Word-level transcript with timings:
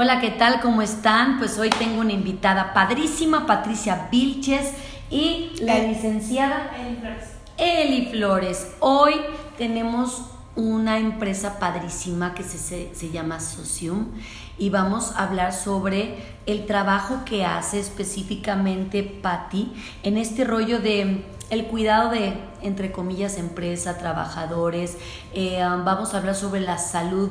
Hola, 0.00 0.20
¿qué 0.20 0.30
tal? 0.30 0.60
¿Cómo 0.60 0.80
están? 0.80 1.40
Pues 1.40 1.58
hoy 1.58 1.70
tengo 1.70 2.02
una 2.02 2.12
invitada 2.12 2.72
padrísima, 2.72 3.46
Patricia 3.46 4.06
Vilches 4.12 4.72
y 5.10 5.50
la 5.60 5.80
licenciada 5.80 6.70
Eli 6.78 6.98
Flores. 7.00 7.24
Eli 7.56 8.06
Flores. 8.06 8.68
Hoy 8.78 9.14
tenemos 9.56 10.22
una 10.54 10.98
empresa 10.98 11.58
padrísima 11.58 12.32
que 12.32 12.44
se, 12.44 12.94
se, 12.94 13.10
llama 13.10 13.40
Socium 13.40 14.12
y 14.56 14.70
vamos 14.70 15.16
a 15.16 15.24
hablar 15.24 15.52
sobre 15.52 16.14
el 16.46 16.66
trabajo 16.66 17.24
que 17.24 17.44
hace 17.44 17.80
específicamente 17.80 19.02
Patti 19.02 19.72
en 20.04 20.16
este 20.16 20.44
rollo 20.44 20.78
de 20.78 21.24
el 21.50 21.66
cuidado 21.66 22.10
de, 22.10 22.34
entre 22.62 22.92
comillas, 22.92 23.38
empresa, 23.38 23.98
trabajadores. 23.98 24.98
Eh, 25.32 25.60
vamos 25.60 26.14
a 26.14 26.18
hablar 26.18 26.34
sobre 26.34 26.60
la 26.60 26.78
salud 26.78 27.30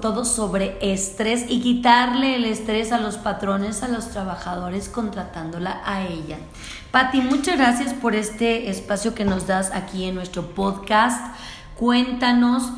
todo 0.00 0.24
sobre 0.24 0.78
estrés 0.80 1.44
y 1.48 1.60
quitarle 1.60 2.36
el 2.36 2.46
estrés 2.46 2.92
a 2.92 2.98
los 2.98 3.18
patrones, 3.18 3.82
a 3.82 3.88
los 3.88 4.08
trabajadores, 4.08 4.88
contratándola 4.88 5.82
a 5.84 6.02
ella. 6.02 6.38
Patti, 6.90 7.20
muchas 7.20 7.58
gracias 7.58 7.92
por 7.92 8.14
este 8.14 8.70
espacio 8.70 9.14
que 9.14 9.26
nos 9.26 9.46
das 9.46 9.70
aquí 9.72 10.04
en 10.04 10.14
nuestro 10.14 10.46
podcast. 10.54 11.36
Cuéntanos. 11.76 12.70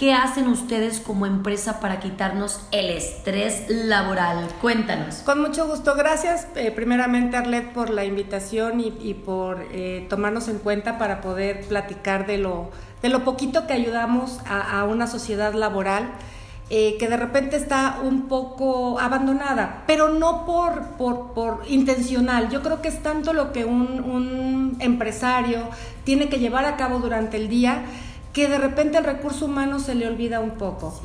¿Qué 0.00 0.14
hacen 0.14 0.46
ustedes 0.46 0.98
como 0.98 1.26
empresa 1.26 1.78
para 1.78 2.00
quitarnos 2.00 2.62
el 2.72 2.88
estrés 2.88 3.68
laboral? 3.68 4.48
Cuéntanos. 4.62 5.16
Con 5.16 5.42
mucho 5.42 5.66
gusto. 5.66 5.94
Gracias 5.94 6.46
eh, 6.54 6.70
primeramente 6.70 7.36
Arlet 7.36 7.74
por 7.74 7.90
la 7.90 8.06
invitación 8.06 8.80
y, 8.80 9.12
por 9.12 9.62
eh, 9.72 10.06
tomarnos 10.08 10.48
en 10.48 10.58
cuenta 10.58 10.96
para 10.96 11.20
poder 11.20 11.66
platicar 11.66 12.26
de 12.26 12.38
lo, 12.38 12.70
de 13.02 13.10
lo 13.10 13.24
poquito 13.24 13.66
que 13.66 13.74
ayudamos 13.74 14.38
a, 14.48 14.84
una 14.84 15.06
sociedad 15.06 15.52
laboral. 15.52 16.10
Eh, 16.72 16.96
que 17.00 17.08
de 17.08 17.16
repente 17.16 17.56
está 17.56 17.98
un 18.00 18.28
poco 18.28 19.00
abandonada, 19.00 19.82
pero 19.88 20.08
no 20.08 20.46
por, 20.46 20.82
por, 20.96 21.32
por, 21.32 21.62
intencional. 21.68 22.48
Yo 22.48 22.62
creo 22.62 22.80
que 22.80 22.86
es 22.86 23.02
tanto 23.02 23.32
lo 23.32 23.50
que 23.50 23.64
un, 23.64 24.00
un 24.00 24.76
empresario 24.78 25.68
tiene 26.04 26.28
que 26.28 26.38
llevar 26.38 26.64
a 26.66 26.76
cabo 26.76 27.00
durante 27.00 27.38
el 27.38 27.48
día 27.48 27.82
que 28.32 28.48
de 28.48 28.58
repente 28.58 28.98
el 28.98 29.04
recurso 29.04 29.46
humano 29.46 29.78
se 29.78 29.94
le 29.94 30.06
olvida 30.06 30.40
un 30.40 30.52
poco. 30.52 31.00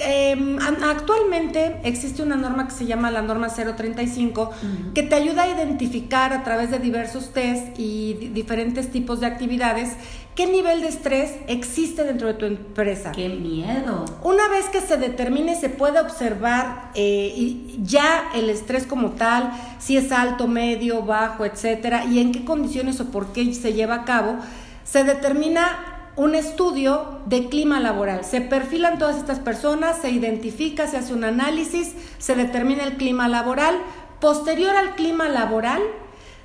Em, 0.00 0.58
actualmente 0.60 1.80
existe 1.82 2.22
una 2.22 2.36
norma 2.36 2.68
que 2.68 2.74
se 2.74 2.86
llama 2.86 3.10
la 3.10 3.20
norma 3.20 3.48
035 3.48 4.52
que 4.94 5.02
te 5.02 5.16
ayuda 5.16 5.42
a 5.42 5.48
identificar 5.48 6.32
a 6.32 6.44
través 6.44 6.70
de 6.70 6.78
diversos 6.78 7.32
test 7.32 7.76
y 7.76 8.30
diferentes 8.32 8.92
tipos 8.92 9.18
de 9.18 9.26
actividades 9.26 9.96
qué 10.36 10.46
nivel 10.46 10.82
de 10.82 10.86
estrés 10.86 11.32
existe 11.48 12.04
dentro 12.04 12.28
de 12.28 12.34
tu 12.34 12.46
empresa. 12.46 13.10
¡Qué 13.10 13.28
miedo! 13.28 14.04
Una 14.22 14.46
vez 14.46 14.66
que 14.66 14.80
se 14.80 14.96
determine, 14.96 15.56
se 15.56 15.68
puede 15.68 15.98
observar 15.98 16.92
eh, 16.94 17.76
ya 17.82 18.30
el 18.36 18.48
estrés 18.48 18.86
como 18.86 19.10
tal, 19.14 19.50
si 19.80 19.96
es 19.96 20.12
alto, 20.12 20.46
medio, 20.46 21.02
bajo, 21.02 21.44
etcétera, 21.44 22.04
y 22.04 22.20
en 22.20 22.30
qué 22.30 22.44
condiciones 22.44 23.00
o 23.00 23.06
por 23.06 23.32
qué 23.32 23.52
se 23.52 23.72
lleva 23.72 23.96
a 23.96 24.04
cabo, 24.04 24.36
se 24.84 25.02
determina 25.02 25.97
un 26.18 26.34
estudio 26.34 27.20
de 27.26 27.48
clima 27.48 27.78
laboral. 27.78 28.24
Se 28.24 28.40
perfilan 28.40 28.98
todas 28.98 29.16
estas 29.16 29.38
personas, 29.38 29.98
se 30.02 30.10
identifica, 30.10 30.88
se 30.88 30.96
hace 30.96 31.14
un 31.14 31.22
análisis, 31.22 31.94
se 32.18 32.34
determina 32.34 32.82
el 32.84 32.96
clima 32.96 33.28
laboral. 33.28 33.76
Posterior 34.20 34.74
al 34.74 34.96
clima 34.96 35.28
laboral, 35.28 35.80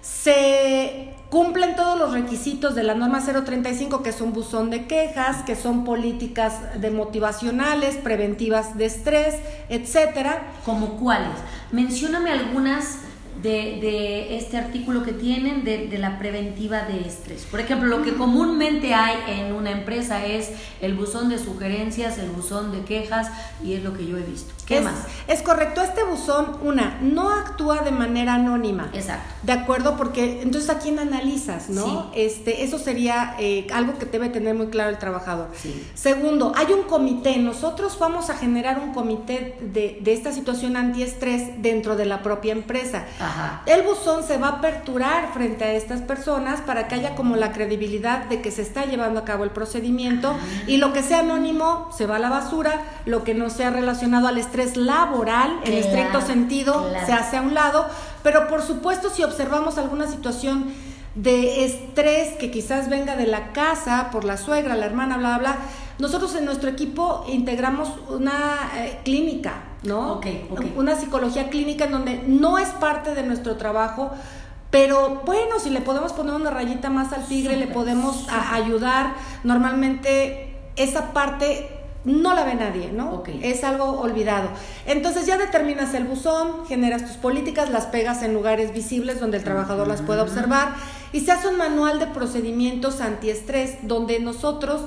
se 0.02 1.16
cumplen 1.32 1.76
todos 1.76 1.98
los 1.98 2.14
requisitos 2.14 2.76
de 2.76 2.84
la 2.84 2.94
norma 2.94 3.26
035, 3.26 4.04
que 4.04 4.12
es 4.12 4.22
un 4.22 4.32
buzón 4.32 4.70
de 4.70 4.86
quejas, 4.86 5.42
que 5.44 5.56
son 5.56 5.84
políticas 5.86 6.80
de 6.80 6.92
motivacionales, 6.92 7.96
preventivas 7.96 8.78
de 8.78 8.86
estrés, 8.86 9.38
etcétera. 9.70 10.52
¿Como 10.66 11.00
cuáles? 11.00 11.34
Mencióname 11.72 12.30
algunas 12.30 13.00
de, 13.44 13.80
de, 13.82 14.38
este 14.38 14.58
artículo 14.58 15.04
que 15.04 15.12
tienen 15.12 15.64
de, 15.64 15.88
de, 15.88 15.98
la 16.00 16.18
preventiva 16.18 16.84
de 16.84 17.02
estrés. 17.02 17.46
Por 17.52 17.60
ejemplo, 17.60 17.90
lo 17.90 18.02
que 18.02 18.14
comúnmente 18.14 18.94
hay 18.94 19.18
en 19.28 19.54
una 19.54 19.72
empresa 19.72 20.26
es 20.26 20.52
el 20.82 20.96
buzón 20.96 21.30
de 21.30 21.38
sugerencias, 21.38 22.18
el 22.18 22.30
buzón 22.30 22.72
de 22.72 22.84
quejas 22.86 23.30
y 23.64 23.74
es 23.74 23.84
lo 23.84 23.94
que 23.94 24.06
yo 24.08 24.18
he 24.18 24.24
visto. 24.24 24.54
¿Qué 24.66 24.78
es, 24.78 24.84
más? 24.84 24.96
Es 25.28 25.42
correcto. 25.42 25.82
Este 25.82 26.04
buzón, 26.04 26.58
una, 26.62 26.98
no 27.02 27.30
actúa 27.30 27.82
de 27.82 27.92
manera 27.92 28.36
anónima. 28.36 28.90
Exacto. 28.94 29.34
De 29.44 29.52
acuerdo, 29.52 29.98
porque 29.98 30.42
entonces 30.42 30.70
a 30.70 30.80
quién 30.80 31.00
analizas, 31.00 31.70
¿no? 31.70 32.12
Este, 32.16 32.64
eso 32.64 32.80
sería 32.80 33.36
eh, 33.40 33.68
algo 33.74 33.98
que 33.98 34.06
debe 34.06 34.30
tener 34.30 34.56
muy 34.56 34.68
claro 34.68 34.90
el 34.90 34.98
trabajador. 34.98 35.50
Sí. 35.54 35.86
Segundo, 35.94 36.54
hay 36.56 36.72
un 36.74 36.84
comité. 36.84 37.38
Nosotros 37.38 37.98
vamos 38.00 38.30
a 38.30 38.36
generar 38.36 38.80
un 38.80 38.94
comité 38.94 39.58
de, 39.62 40.00
de 40.02 40.14
esta 40.14 40.32
situación 40.32 40.78
antiestrés 40.78 41.62
dentro 41.62 41.96
de 41.96 42.06
la 42.06 42.22
propia 42.24 42.54
empresa. 42.54 43.06
Ajá. 43.20 43.64
El 43.66 43.84
buzón 43.84 44.24
se 44.24 44.38
va 44.38 44.48
a 44.48 44.52
aperturar 44.58 45.34
frente 45.34 45.66
a 45.66 45.74
estas 45.74 46.02
personas 46.02 46.62
para 46.62 46.88
que 46.88 46.96
haya 46.96 47.16
como 47.16 47.36
la 47.36 47.52
credibilidad 47.52 48.26
de 48.26 48.42
que 48.42 48.52
se 48.52 48.62
está 48.62 48.86
llevando 48.86 49.20
a 49.20 49.26
cabo 49.26 49.44
el 49.44 49.50
procedimiento 49.50 50.36
y 50.68 50.78
lo 50.78 50.94
que 50.94 51.04
sea 51.04 51.20
anónimo 51.20 51.90
se 51.96 52.06
va 52.06 52.16
a 52.16 52.20
la 52.20 52.30
basura, 52.30 52.82
lo 53.06 53.24
que 53.24 53.34
no 53.34 53.50
sea 53.50 53.70
relacionado 53.70 54.28
al 54.28 54.38
estrés 54.38 54.53
laboral 54.76 55.52
en 55.64 55.72
Claro, 55.72 55.78
estricto 55.78 56.22
sentido 56.22 56.88
claro. 56.90 57.06
se 57.06 57.14
hace 57.14 57.38
a 57.38 57.42
un 57.42 57.54
lado, 57.54 57.86
pero 58.22 58.48
por 58.48 58.62
supuesto 58.62 59.10
si 59.10 59.24
observamos 59.24 59.78
alguna 59.78 60.08
situación 60.08 60.74
de 61.16 61.66
estrés 61.66 62.38
que 62.40 62.50
quizás 62.50 62.90
venga 62.90 63.16
de 63.16 63.28
la 63.28 63.52
casa 63.52 64.10
por 64.12 64.24
la 64.24 64.38
suegra, 64.38 64.76
la 64.76 64.86
hermana, 64.86 65.18
bla, 65.18 65.38
bla, 65.38 65.54
bla, 65.54 65.58
nosotros 66.00 66.36
en 66.36 66.46
nuestro 66.46 66.70
equipo 66.70 67.26
integramos 67.30 67.90
una 68.10 68.72
eh, 68.78 69.00
clínica, 69.04 69.54
¿no? 69.84 70.14
Ok, 70.14 70.26
ok. 70.52 70.62
Una 70.76 70.96
psicología 70.96 71.50
clínica 71.50 71.86
en 71.86 71.92
donde 71.92 72.24
no 72.26 72.58
es 72.58 72.70
parte 72.70 73.14
de 73.14 73.24
nuestro 73.24 73.58
trabajo, 73.58 74.12
pero 74.72 75.22
bueno, 75.24 75.60
si 75.60 75.70
le 75.70 75.82
podemos 75.82 76.14
poner 76.14 76.34
una 76.34 76.50
rayita 76.50 76.90
más 76.90 77.14
al 77.14 77.28
tigre, 77.28 77.58
le 77.58 77.68
podemos 77.68 78.26
ayudar. 78.52 79.14
Normalmente 79.44 80.56
esa 80.76 81.14
parte 81.14 81.73
no 82.06 82.34
la 82.36 82.44
ve 82.44 82.56
nadie, 82.56 82.92
¿no? 82.92 83.14
Ok. 83.14 83.30
Es 83.42 83.64
algo 83.64 84.00
olvidado. 84.00 84.50
Entonces 84.86 85.26
ya 85.26 85.38
determinas 85.38 85.94
el 85.94 86.04
buzón, 86.04 86.66
generas 86.68 87.06
tus 87.06 87.18
políticas, 87.18 87.70
las 87.70 87.86
pegas 87.86 88.24
en 88.24 88.34
lugares 88.34 88.74
visibles 88.74 89.20
donde 89.20 89.38
el 89.38 89.44
trabajador 89.44 89.88
las 89.88 90.02
pueda 90.02 90.24
observar 90.24 90.76
y 91.14 91.22
se 91.22 91.32
hace 91.32 91.48
un 91.48 91.58
manual 91.58 92.00
de 92.00 92.08
procedimientos 92.08 93.00
antiestrés 93.00 93.78
donde 93.84 94.20
nosotros 94.20 94.82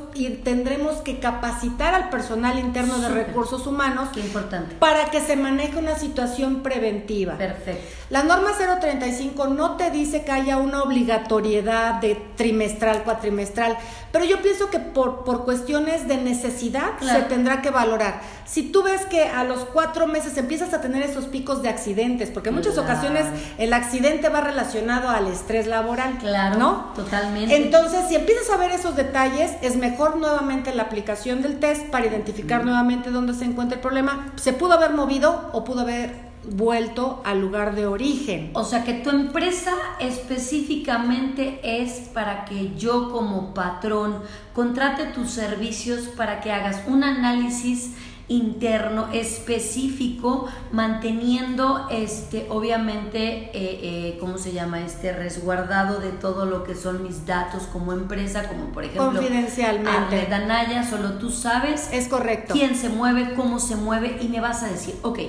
tendremos 0.45 0.97
que 0.97 1.19
capacitar 1.21 1.95
al 1.95 2.11
personal 2.11 2.59
interno 2.59 2.99
de 2.99 3.09
recursos 3.09 3.67
humanos 3.67 4.09
Qué 4.13 4.21
importante. 4.21 4.75
para 4.77 5.11
que 5.11 5.21
se 5.23 5.37
maneje 5.37 5.79
una 5.79 5.97
situación 5.99 6.63
preventiva. 6.63 7.39
Perfecto. 7.39 7.83
La 8.11 8.23
norma 8.23 8.51
035 8.81 9.47
no 9.49 9.77
te 9.77 9.91
dice 9.91 10.25
que 10.25 10.31
haya 10.33 10.59
una 10.59 10.83
obligatoriedad 10.83 11.95
de 12.01 12.15
trimestral, 12.37 13.03
cuatrimestral, 13.03 13.77
pero 14.13 14.25
yo 14.25 14.41
pienso 14.43 14.71
que 14.71 14.79
por, 14.79 15.25
por 15.25 15.45
cuestiones 15.45 16.07
de 16.09 16.17
necesidad 16.19 16.93
Claro. 16.99 17.21
se 17.21 17.25
tendrá 17.27 17.63
que 17.63 17.71
valorar. 17.71 18.21
Si 18.45 18.63
tú 18.71 18.83
ves 18.83 19.05
que 19.07 19.25
a 19.25 19.43
los 19.45 19.61
cuatro 19.65 20.07
meses 20.07 20.37
empiezas 20.37 20.73
a 20.73 20.81
tener 20.81 21.03
esos 21.03 21.27
picos 21.27 21.63
de 21.63 21.69
accidentes, 21.69 22.31
porque 22.31 22.51
en 22.51 22.55
muchas 22.57 22.75
Claro. 22.75 22.89
ocasiones 22.93 23.27
el 23.59 23.73
accidente 23.73 24.29
va 24.29 24.41
relacionado 24.41 25.09
al 25.09 25.27
estrés 25.27 25.67
laboral, 25.67 26.16
Claro. 26.21 26.59
¿no? 26.59 26.93
Totalmente. 26.95 27.57
Entonces, 27.57 28.07
si 28.09 28.17
empiezas 28.17 28.51
a 28.51 28.57
ver 28.57 28.71
esos 28.71 28.97
detalles, 28.97 29.53
es 29.63 29.77
mejor 29.77 30.17
nuevamente 30.17 30.75
la 30.75 30.85
aplicación 30.85 31.43
del 31.43 31.59
test 31.59 31.87
para 31.87 32.07
identificar 32.07 32.65
nuevamente 32.65 33.11
dónde 33.11 33.35
se 33.35 33.45
encuentra 33.45 33.77
el 33.77 33.83
problema. 33.83 34.33
Se 34.37 34.53
pudo 34.53 34.75
haber 34.75 34.93
movido 34.93 35.51
o 35.53 35.65
pudo 35.65 35.81
haber 35.81 36.27
vuelto 36.49 37.23
al 37.25 37.41
lugar 37.41 37.75
de 37.75 37.87
origen. 37.87 38.51
O 38.55 38.65
sea 38.65 38.85
que 38.85 38.95
tu 38.95 39.11
empresa 39.11 39.73
específicamente 40.01 41.61
es 41.63 42.09
para 42.13 42.45
que 42.45 42.75
yo 42.77 43.11
como 43.11 43.53
patrón 43.55 44.23
contrate 44.55 45.07
tus 45.07 45.31
servicios 45.31 46.09
para 46.17 46.41
que 46.41 46.53
hagas 46.53 46.83
un 46.87 47.05
análisis 47.05 47.93
interno 48.29 49.09
específico 49.13 50.49
manteniendo 50.73 51.87
este 51.91 52.47
obviamente 52.51 53.51
eh, 53.53 53.53
eh, 53.55 54.17
cómo 54.19 54.37
se 54.37 54.53
llama 54.53 54.81
este 54.81 55.13
resguardado 55.13 56.01
de 56.01 56.11
todo 56.11 56.45
lo 56.45 56.65
que 56.65 56.75
son 56.75 57.05
mis 57.05 57.25
datos 57.25 57.65
como 57.73 57.93
empresa 57.93 58.49
como 58.49 58.67
por 58.73 58.85
ejemplo 58.85 59.13
Confidencialmente. 59.13 59.91
Arlet 59.91 60.33
Anaya, 60.33 60.89
solo 60.89 61.13
tú 61.19 61.31
sabes 61.31 61.89
Es 61.93 62.09
correcto. 62.09 62.53
quién 62.53 62.75
se 62.75 62.89
mueve, 62.89 63.35
cómo 63.35 63.61
se 63.61 63.77
mueve 63.77 64.19
y 64.21 64.29
me 64.29 64.41
vas 64.41 64.63
a 64.65 64.69
decir, 64.69 64.97
ok, 65.03 65.21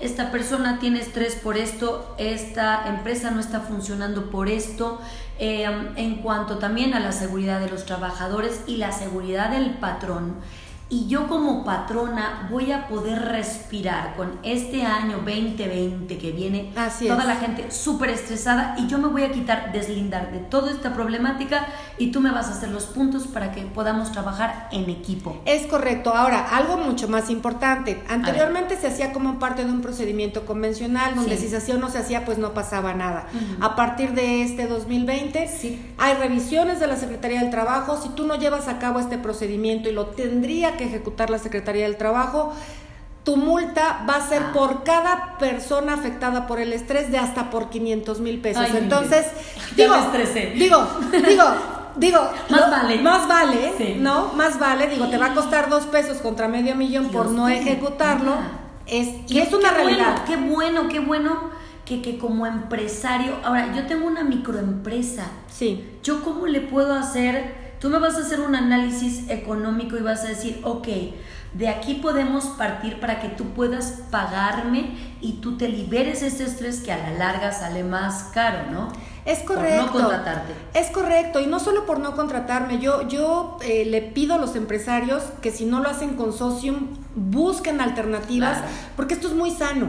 esta 0.00 0.30
persona 0.30 0.78
tiene 0.78 1.00
estrés 1.00 1.34
por 1.34 1.56
esto, 1.56 2.14
esta 2.18 2.88
empresa 2.88 3.30
no 3.30 3.40
está 3.40 3.60
funcionando 3.60 4.30
por 4.30 4.48
esto, 4.48 5.00
eh, 5.38 5.66
en 5.96 6.16
cuanto 6.16 6.58
también 6.58 6.94
a 6.94 7.00
la 7.00 7.12
seguridad 7.12 7.60
de 7.60 7.68
los 7.68 7.84
trabajadores 7.84 8.62
y 8.66 8.76
la 8.76 8.92
seguridad 8.92 9.50
del 9.50 9.70
patrón. 9.72 10.36
Y 10.88 11.08
yo 11.08 11.26
como 11.26 11.64
patrona 11.64 12.46
voy 12.48 12.70
a 12.70 12.86
poder 12.86 13.20
respirar 13.20 14.14
con 14.16 14.38
este 14.44 14.84
año 14.84 15.16
2020 15.16 16.16
que 16.16 16.30
viene, 16.30 16.72
Así 16.76 17.08
toda 17.08 17.22
es. 17.22 17.26
la 17.28 17.36
gente 17.36 17.70
súper 17.72 18.10
estresada 18.10 18.76
y 18.78 18.86
yo 18.86 18.98
me 18.98 19.08
voy 19.08 19.24
a 19.24 19.32
quitar, 19.32 19.72
deslindar 19.72 20.30
de 20.30 20.38
toda 20.38 20.70
esta 20.70 20.94
problemática 20.94 21.66
y 21.98 22.12
tú 22.12 22.20
me 22.20 22.30
vas 22.30 22.46
a 22.46 22.52
hacer 22.52 22.68
los 22.68 22.84
puntos 22.84 23.26
para 23.26 23.50
que 23.50 23.62
podamos 23.62 24.12
trabajar 24.12 24.68
en 24.70 24.88
equipo. 24.88 25.36
Es 25.44 25.66
correcto. 25.66 26.14
Ahora, 26.14 26.50
algo 26.56 26.76
mucho 26.76 27.08
más 27.08 27.30
importante. 27.30 28.02
Anteriormente 28.08 28.76
se 28.76 28.86
hacía 28.86 29.12
como 29.12 29.40
parte 29.40 29.64
de 29.64 29.72
un 29.72 29.80
procedimiento 29.82 30.46
convencional, 30.46 31.16
donde 31.16 31.36
Sí. 31.36 31.44
si 31.44 31.48
se 31.48 31.56
hacía 31.56 31.74
o 31.74 31.78
no 31.78 31.88
se 31.90 31.98
hacía, 31.98 32.24
pues 32.24 32.38
no 32.38 32.54
pasaba 32.54 32.94
nada. 32.94 33.26
A 33.60 33.74
partir 33.74 34.12
de 34.12 34.42
este 34.44 34.68
2020, 34.68 35.48
Sí. 35.48 35.94
hay 35.98 36.14
revisiones 36.14 36.78
de 36.78 36.86
la 36.86 36.96
Secretaría 36.96 37.40
del 37.40 37.50
Trabajo. 37.50 38.00
Si 38.00 38.10
tú 38.10 38.24
no 38.24 38.36
llevas 38.36 38.68
a 38.68 38.78
cabo 38.78 39.00
este 39.00 39.18
procedimiento 39.18 39.88
y 39.88 39.92
lo 39.92 40.06
tendría 40.06 40.75
que 40.76 40.84
ejecutar 40.84 41.30
la 41.30 41.38
Secretaría 41.38 41.84
del 41.84 41.96
Trabajo, 41.96 42.52
tu 43.24 43.36
multa 43.36 44.04
va 44.08 44.16
a 44.16 44.28
ser 44.28 44.40
por 44.52 44.84
cada 44.84 45.36
persona 45.38 45.94
afectada 45.94 46.46
por 46.46 46.60
el 46.60 46.72
estrés 46.72 47.10
de 47.10 47.18
hasta 47.18 47.50
por 47.50 47.70
500 47.70 48.20
mil 48.20 48.40
pesos. 48.40 48.62
Ay, 48.70 48.76
Entonces, 48.78 49.26
digo, 49.76 49.94
digo, 50.58 50.86
digo, 51.26 51.44
digo, 51.96 52.20
Más 52.50 52.70
vale. 52.70 52.98
más 52.98 53.26
vale, 53.28 53.72
Sí. 53.76 53.96
¿no? 53.98 54.32
Más 54.34 54.58
vale, 54.60 54.86
digo, 54.86 55.08
te 55.08 55.18
va 55.18 55.26
a 55.26 55.34
costar 55.34 55.68
dos 55.68 55.86
pesos 55.86 56.18
contra 56.18 56.46
medio 56.46 56.76
millón 56.76 57.08
por 57.08 57.30
no 57.30 57.48
ejecutarlo. 57.48 58.34
Es, 58.86 59.08
y 59.28 59.40
es 59.40 59.52
una 59.52 59.70
qué 59.70 59.74
realidad. 59.74 60.14
Bueno, 60.14 60.24
qué 60.26 60.36
bueno, 60.54 60.88
qué 60.88 61.00
bueno 61.00 61.50
que, 61.84 62.02
que 62.02 62.18
como 62.18 62.46
empresario, 62.46 63.34
ahora 63.44 63.74
yo 63.74 63.86
tengo 63.86 64.06
una 64.06 64.22
microempresa, 64.22 65.24
Sí, 65.52 65.84
¿yo 66.04 66.22
cómo 66.22 66.46
le 66.46 66.60
puedo 66.60 66.94
hacer? 66.94 67.65
Tú 67.80 67.88
me 67.90 67.98
vas 67.98 68.14
a 68.16 68.20
hacer 68.20 68.40
un 68.40 68.54
análisis 68.54 69.28
económico 69.30 69.96
y 69.96 70.00
vas 70.02 70.24
a 70.24 70.28
decir, 70.28 70.60
ok, 70.64 70.88
de 71.54 71.68
aquí 71.68 71.94
podemos 71.94 72.44
partir 72.58 73.00
para 73.00 73.20
que 73.20 73.28
tú 73.28 73.44
puedas 73.50 74.00
pagarme 74.10 74.90
y 75.20 75.34
tú 75.34 75.56
te 75.56 75.68
liberes 75.68 76.22
ese 76.22 76.44
estrés 76.44 76.80
que 76.80 76.92
a 76.92 76.98
la 76.98 77.12
larga 77.18 77.52
sale 77.52 77.84
más 77.84 78.24
caro, 78.34 78.70
¿no? 78.70 78.88
es 79.26 79.40
Por 79.40 79.56
correcto. 79.56 79.86
no 79.86 79.92
contratarte. 79.92 80.52
Es 80.74 80.88
correcto, 80.90 81.40
y 81.40 81.46
no 81.46 81.58
solo 81.58 81.84
por 81.84 81.98
no 81.98 82.14
contratarme, 82.14 82.78
yo, 82.78 83.08
yo 83.08 83.58
eh, 83.62 83.84
le 83.84 84.00
pido 84.00 84.34
a 84.34 84.38
los 84.38 84.54
empresarios 84.54 85.22
que 85.42 85.50
si 85.50 85.64
no 85.66 85.80
lo 85.80 85.88
hacen 85.88 86.14
con 86.14 86.32
Socium, 86.32 86.90
busquen 87.16 87.80
alternativas, 87.80 88.58
Claro. 88.58 88.72
porque 88.94 89.14
esto 89.14 89.26
es 89.26 89.34
muy 89.34 89.50
sano. 89.50 89.88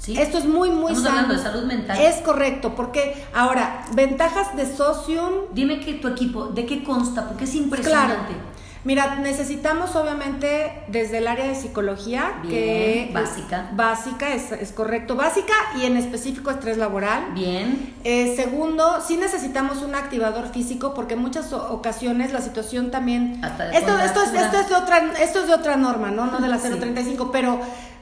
¿Sí? 0.00 0.18
Esto 0.18 0.38
es 0.38 0.46
muy, 0.46 0.70
muy 0.70 0.92
Estamos 0.92 1.02
sano. 1.02 1.10
hablando 1.20 1.34
de 1.34 1.42
salud 1.42 1.64
mental. 1.66 1.98
Es 2.00 2.16
correcto, 2.22 2.74
porque 2.74 3.22
ahora, 3.34 3.84
ventajas 3.94 4.56
de 4.56 4.64
Socium, 4.64 5.30
Dime 5.52 5.78
que 5.80 5.92
tu 5.94 6.08
equipo, 6.08 6.46
¿de 6.46 6.64
qué 6.66 6.82
consta? 6.82 7.28
Porque 7.28 7.44
es 7.44 7.54
impresionante. 7.54 8.14
Claro. 8.32 8.50
Mira, 8.82 9.16
necesitamos 9.16 9.94
obviamente 9.94 10.72
desde 10.88 11.18
el 11.18 11.28
área 11.28 11.46
de 11.46 11.54
psicología, 11.54 12.32
Bien, 12.42 12.50
que 12.50 13.10
básica. 13.12 13.68
básica, 13.74 14.32
es, 14.32 14.52
es 14.52 14.72
correcto, 14.72 15.16
básica 15.16 15.52
y 15.78 15.84
en 15.84 15.98
específico 15.98 16.50
estrés 16.50 16.78
laboral. 16.78 17.26
Bien. 17.34 17.94
Eh, 18.04 18.32
segundo, 18.36 19.02
sí 19.06 19.18
necesitamos 19.18 19.82
un 19.82 19.94
activador 19.94 20.48
físico 20.48 20.94
porque 20.94 21.12
en 21.12 21.20
muchas 21.20 21.52
ocasiones 21.52 22.32
la 22.32 22.40
situación 22.40 22.90
también... 22.90 23.38
Hasta 23.44 23.64
de 23.66 23.76
Esto, 23.76 23.98
esto, 23.98 24.22
es, 24.22 24.32
esto, 24.32 24.58
es 24.60 24.68
de 24.70 24.74
otra, 24.74 25.12
esto 25.20 25.40
es 25.40 25.46
de 25.48 25.52
otra 25.54 25.76
norma, 25.76 26.10
¿no? 26.10 26.24
No 26.28 26.38
de 26.38 26.48
la 26.48 26.58
Sí. 26.58 26.70
035, 26.70 27.30
pero 27.30 27.60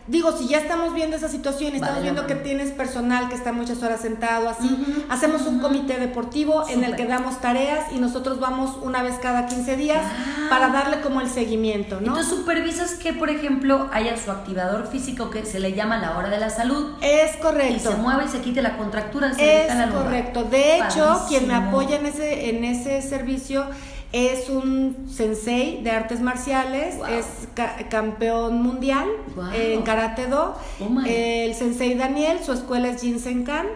digo, 0.08 0.32
si 0.36 0.48
ya 0.48 0.58
estamos 0.58 0.94
viendo 0.94 1.16
esa 1.16 1.28
situación 1.28 1.76
y 1.76 1.78
Vale 1.78 1.92
estamos 1.92 1.96
la 1.98 2.02
viendo 2.02 2.26
que 2.26 2.34
tienes 2.34 2.70
personal 2.72 3.28
que 3.28 3.34
está 3.34 3.52
muchas 3.52 3.82
horas 3.82 4.00
sentado 4.00 4.48
así, 4.48 5.04
hacemos 5.08 5.42
un 5.42 5.60
comité 5.60 5.98
deportivo 5.98 6.66
en 6.68 6.82
el 6.84 6.96
que 6.96 7.06
damos 7.06 7.40
tareas 7.40 7.92
y 7.92 7.98
nosotros 7.98 8.40
vamos 8.40 8.76
una 8.82 9.02
vez 9.02 9.14
cada 9.22 9.46
15 9.46 9.76
días 9.76 10.02
Ah. 10.02 10.46
para 10.50 10.68
darle 10.70 11.00
como 11.02 11.20
el 11.20 11.28
seguimiento, 11.28 12.00
¿no? 12.00 12.08
Entonces 12.08 12.28
supervisas 12.34 12.94
que, 12.94 13.12
por 13.12 13.28
ejemplo, 13.30 13.88
haya 13.92 14.16
su 14.16 14.30
activador 14.30 14.88
físico 14.88 15.30
que 15.30 15.44
se 15.44 15.60
le 15.60 15.74
llama 15.74 15.98
la 15.98 16.16
hora 16.16 16.30
de 16.30 16.38
la 16.38 16.50
salud 16.50 16.92
es 17.02 17.36
y 17.36 17.40
correcto. 17.40 17.90
se 17.92 17.96
mueva 17.98 18.24
y 18.24 18.28
se 18.28 18.40
quite 18.40 18.62
la 18.62 18.76
contractura 18.78 19.28
a 19.28 19.30
Es 19.32 19.68
lumbar. 19.70 19.90
correcto. 20.04 20.44
De 20.44 20.78
hecho, 20.78 21.24
quien 21.28 21.46
me 21.46 21.54
apoya 21.54 21.96
en 21.96 22.06
ese, 22.06 22.48
en 22.50 22.64
ese 22.64 23.02
servicio 23.02 23.66
es 24.12 24.48
un 24.48 25.06
sensei 25.12 25.82
de 25.82 25.90
artes 25.90 26.20
marciales, 26.20 26.96
Wow. 26.96 27.06
es 27.08 27.26
ca- 27.54 27.76
campeón 27.90 28.62
mundial 28.62 29.06
Wow. 29.36 29.50
en 29.54 29.82
Karate 29.82 30.26
Do. 30.26 30.54
Oh 30.80 31.00
el 31.06 31.54
sensei 31.54 31.94
Daniel, 31.94 32.38
su 32.44 32.52
escuela 32.52 32.88
es 32.88 33.00
Jinsenkan. 33.02 33.66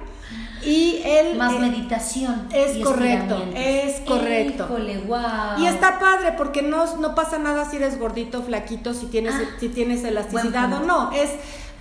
Y 0.64 1.02
él... 1.05 1.37
Más 1.37 1.55
eh, 1.55 1.58
meditación. 1.58 2.46
es 2.52 2.76
y 2.76 2.82
correcto, 2.82 3.44
es 3.56 4.00
correcto. 4.02 4.64
Híjole, 4.64 4.99
wow. 5.00 5.58
Y 5.58 5.67
está 5.67 5.99
padre 5.99 6.34
porque 6.37 6.62
no, 6.62 6.96
no 6.99 7.14
pasa 7.17 7.38
nada 7.38 7.69
si 7.69 7.76
eres 7.79 7.99
gordito, 7.99 8.43
flaquito, 8.44 8.94
si 8.94 9.06
tienes, 9.06 9.34
Ah, 9.34 9.40
si 9.58 9.69
tienes 9.69 10.05
elasticidad 10.05 10.73
o 10.73 10.81
no. 10.87 11.11
Es 11.11 11.31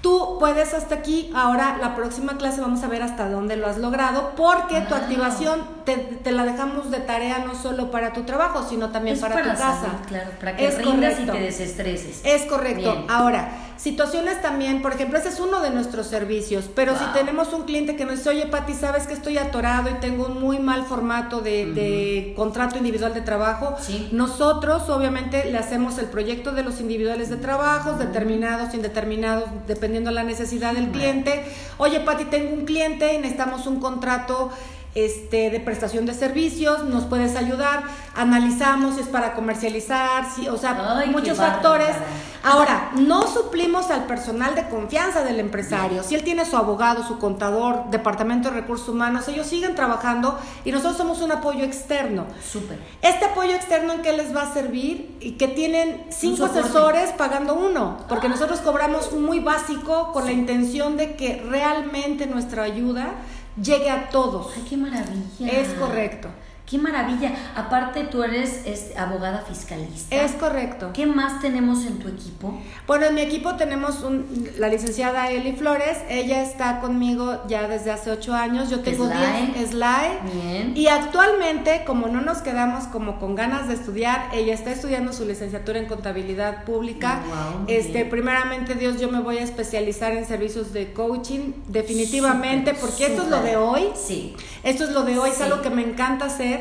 tú 0.01 0.37
puedes 0.39 0.73
hasta 0.73 0.95
aquí, 0.95 1.31
ahora 1.35 1.77
la 1.79 1.95
próxima 1.95 2.37
clase 2.37 2.59
vamos 2.61 2.83
a 2.83 2.87
ver 2.87 3.01
hasta 3.03 3.29
dónde 3.29 3.55
lo 3.55 3.67
has 3.67 3.77
logrado 3.77 4.31
porque 4.35 4.81
tu 4.81 4.95
Wow. 4.95 5.03
activación 5.03 5.61
te, 5.85 5.95
te 5.97 6.31
la 6.31 6.43
dejamos 6.45 6.89
de 6.91 6.99
tarea 6.99 7.39
no 7.45 7.55
solo 7.55 7.91
para 7.91 8.11
tu 8.13 8.23
trabajo, 8.23 8.65
sino 8.67 8.89
también 8.89 9.19
para, 9.19 9.41
tu 9.41 9.47
casa. 9.49 9.99
claro, 10.07 10.31
para 10.39 10.55
que 10.57 10.67
Es 10.67 10.77
rindas 10.77 11.13
correcto. 11.13 11.33
y 11.33 11.37
te 11.37 11.43
desestreses. 11.43 12.21
Es 12.23 12.43
correcto. 12.43 12.91
Bien. 12.93 13.05
Ahora, 13.09 13.49
situaciones 13.81 14.41
también, 14.43 14.81
por 14.83 14.93
ejemplo, 14.93 15.17
ese 15.17 15.29
es 15.29 15.39
uno 15.39 15.59
de 15.59 15.71
nuestros 15.71 16.05
servicios, 16.05 16.65
pero 16.75 16.95
si 16.97 17.03
tenemos 17.13 17.51
un 17.51 17.63
cliente 17.63 17.95
que 17.95 18.05
nos 18.05 18.17
dice, 18.17 18.29
oye, 18.29 18.45
Pati, 18.45 18.73
sabes 18.73 19.07
que 19.07 19.13
estoy 19.13 19.39
atorado 19.39 19.89
y 19.89 19.93
tengo 19.95 20.27
un 20.27 20.39
muy 20.39 20.59
mal 20.59 20.83
formato 20.85 21.41
de, 21.41 21.65
de 21.73 22.33
contrato 22.35 22.77
individual 22.77 23.13
de 23.15 23.21
trabajo, 23.21 23.75
Sí. 23.81 24.09
nosotros 24.11 24.87
obviamente 24.89 25.45
le 25.51 25.57
hacemos 25.57 25.97
el 25.97 26.05
proyecto 26.05 26.51
de 26.51 26.61
los 26.63 26.79
individuales 26.79 27.29
de 27.31 27.37
trabajo, 27.37 27.93
determinados, 27.93 28.73
indeterminados, 28.75 29.45
dependiendo 29.67 30.11
la 30.11 30.23
necesidad 30.23 30.73
del 30.73 30.89
cliente. 30.91 31.43
Oye, 31.79 31.99
Pati, 32.01 32.25
tengo 32.25 32.53
un 32.53 32.65
cliente 32.65 33.15
y 33.15 33.17
necesitamos 33.17 33.65
un 33.65 33.79
contrato 33.79 34.51
este, 34.95 35.49
de 35.49 35.59
prestación 35.59 36.05
de 36.05 36.13
servicios, 36.13 36.83
nos 36.85 37.05
puedes 37.05 37.35
ayudar, 37.35 37.83
analizamos 38.15 38.95
si 38.95 39.01
es 39.01 39.07
para 39.07 39.33
comercializar, 39.33 40.25
si, 40.33 40.47
o 40.49 40.57
sea, 40.57 40.97
Ay, 40.97 41.09
muchos 41.09 41.37
factores. 41.37 41.95
Ahora, 42.43 42.89
no 42.95 43.27
suplimos 43.27 43.91
al 43.91 44.05
personal 44.05 44.55
de 44.55 44.67
confianza 44.67 45.23
del 45.23 45.39
empresario. 45.39 46.01
Si 46.01 46.15
él 46.15 46.23
tiene 46.23 46.43
su 46.43 46.57
abogado, 46.57 47.05
su 47.07 47.19
contador, 47.19 47.91
departamento 47.91 48.49
de 48.49 48.55
recursos 48.55 48.89
humanos, 48.89 49.27
ellos 49.27 49.45
siguen 49.45 49.75
trabajando 49.75 50.39
y 50.65 50.71
nosotros 50.71 50.97
somos 50.97 51.21
un 51.21 51.31
apoyo 51.31 51.63
externo. 51.63 52.25
Súper. 52.43 52.79
Este 53.03 53.25
apoyo 53.25 53.53
externo 53.53 53.93
en 53.93 54.01
qué 54.01 54.13
les 54.13 54.35
va 54.35 54.43
a 54.43 54.53
servir 54.53 55.15
y 55.19 55.33
que 55.33 55.47
tienen 55.47 56.03
cinco 56.09 56.45
asesores 56.45 57.11
pagando 57.11 57.53
uno, 57.53 57.99
porque 58.09 58.27
nosotros 58.27 58.59
cobramos 58.61 59.13
muy 59.13 59.39
básico 59.39 60.11
con 60.11 60.25
la 60.25 60.31
intención 60.31 60.97
de 60.97 61.15
que 61.15 61.43
realmente 61.47 62.25
nuestra 62.25 62.63
ayuda 62.63 63.11
llegue 63.55 63.89
a 63.89 64.09
todos. 64.09 64.53
Ay, 64.55 64.65
qué 64.69 64.77
maravilla. 64.77 65.47
Es 65.47 65.69
correcto. 65.73 66.29
Qué 66.71 66.77
maravilla. 66.77 67.33
Aparte, 67.53 68.05
tú 68.05 68.23
eres 68.23 68.61
abogada 68.97 69.39
fiscalista. 69.41 70.15
Es 70.15 70.31
correcto. 70.31 70.91
¿Qué 70.93 71.05
más 71.05 71.41
tenemos 71.41 71.85
en 71.85 71.99
tu 71.99 72.07
equipo? 72.07 72.57
Bueno, 72.87 73.07
en 73.07 73.15
mi 73.15 73.19
equipo 73.21 73.55
tenemos 73.55 74.03
un- 74.03 74.49
la 74.57 74.69
licenciada 74.69 75.29
Eli 75.29 75.51
Flores. 75.51 75.97
Ella 76.09 76.41
está 76.41 76.79
conmigo 76.79 77.41
ya 77.49 77.67
desde 77.67 77.91
hace 77.91 78.09
ocho 78.09 78.33
años. 78.33 78.69
Yo 78.69 78.79
tengo 78.79 79.05
Slay. 79.05 79.47
10 79.53 79.69
SLAE. 79.71 80.19
Bien. 80.33 80.73
Y 80.77 80.87
actualmente, 80.87 81.83
como 81.85 82.07
no 82.07 82.21
nos 82.21 82.37
quedamos 82.37 82.85
como 82.85 83.19
con 83.19 83.35
ganas 83.35 83.67
de 83.67 83.73
estudiar, 83.73 84.29
ella 84.33 84.53
está 84.53 84.71
estudiando 84.71 85.11
su 85.11 85.25
licenciatura 85.25 85.77
en 85.77 85.87
contabilidad 85.87 86.63
pública. 86.63 87.19
Wow, 87.27 87.63
muy 87.63 87.73
este, 87.73 87.91
bien. 87.93 88.09
primeramente, 88.09 88.75
Dios, 88.75 88.97
yo 88.97 89.09
me 89.11 89.19
voy 89.19 89.39
a 89.39 89.43
especializar 89.43 90.13
en 90.13 90.25
servicios 90.25 90.71
de 90.71 90.93
coaching, 90.93 91.51
definitivamente, 91.67 92.73
porque 92.75 93.07
esto 93.07 93.23
es 93.23 93.27
lo 93.29 93.41
de 93.41 93.57
hoy. 93.57 93.89
Sí. 93.95 94.35
Esto 94.63 94.85
es 94.85 94.91
lo 94.91 95.03
de 95.03 95.17
hoy, 95.19 95.31
es 95.31 95.41
algo 95.41 95.61
que 95.61 95.69
me 95.69 95.81
encanta 95.83 96.25
hacer. 96.25 96.60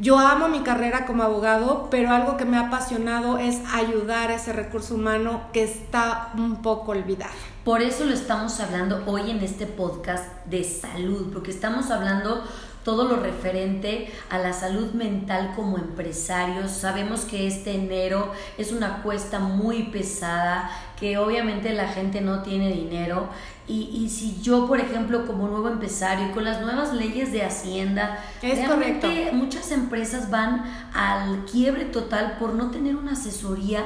Yo 0.00 0.18
amo 0.18 0.48
mi 0.48 0.60
carrera 0.60 1.04
como 1.04 1.22
abogado, 1.22 1.88
pero 1.90 2.10
algo 2.10 2.38
que 2.38 2.46
me 2.46 2.56
ha 2.56 2.68
apasionado 2.68 3.36
es 3.36 3.60
ayudar 3.74 4.30
a 4.30 4.36
ese 4.36 4.54
recurso 4.54 4.94
humano 4.94 5.42
que 5.52 5.62
está 5.62 6.30
un 6.38 6.62
poco 6.62 6.92
olvidado. 6.92 7.32
Por 7.64 7.82
eso 7.82 8.06
lo 8.06 8.14
estamos 8.14 8.58
hablando 8.60 9.02
hoy 9.04 9.30
en 9.30 9.40
este 9.40 9.66
podcast 9.66 10.24
de 10.46 10.64
salud, 10.64 11.30
porque 11.30 11.50
estamos 11.50 11.90
hablando 11.90 12.42
todo 12.84 13.04
lo 13.04 13.16
referente 13.16 14.10
a 14.30 14.38
la 14.38 14.52
salud 14.52 14.92
mental 14.92 15.52
como 15.54 15.78
empresarios. 15.78 16.70
Sabemos 16.70 17.24
que 17.24 17.46
este 17.46 17.74
enero 17.74 18.32
es 18.58 18.72
una 18.72 19.02
cuesta 19.02 19.38
muy 19.38 19.84
pesada, 19.84 20.70
que 20.98 21.18
obviamente 21.18 21.72
la 21.72 21.88
gente 21.88 22.20
no 22.20 22.42
tiene 22.42 22.72
dinero. 22.72 23.28
Y, 23.66 23.88
y 23.92 24.08
si 24.08 24.40
yo, 24.42 24.66
por 24.66 24.80
ejemplo, 24.80 25.26
como 25.26 25.46
nuevo 25.46 25.68
empresario 25.68 26.28
y 26.28 26.30
con 26.32 26.44
las 26.44 26.60
nuevas 26.60 26.92
leyes 26.92 27.32
de 27.32 27.44
Hacienda, 27.44 28.18
Es 28.42 28.58
realmente 28.58 29.06
correcto. 29.06 29.36
muchas 29.36 29.70
empresas 29.70 30.30
van 30.30 30.64
al 30.92 31.44
quiebre 31.44 31.84
total 31.84 32.36
por 32.38 32.54
no 32.54 32.70
tener 32.70 32.96
una 32.96 33.12
asesoría 33.12 33.84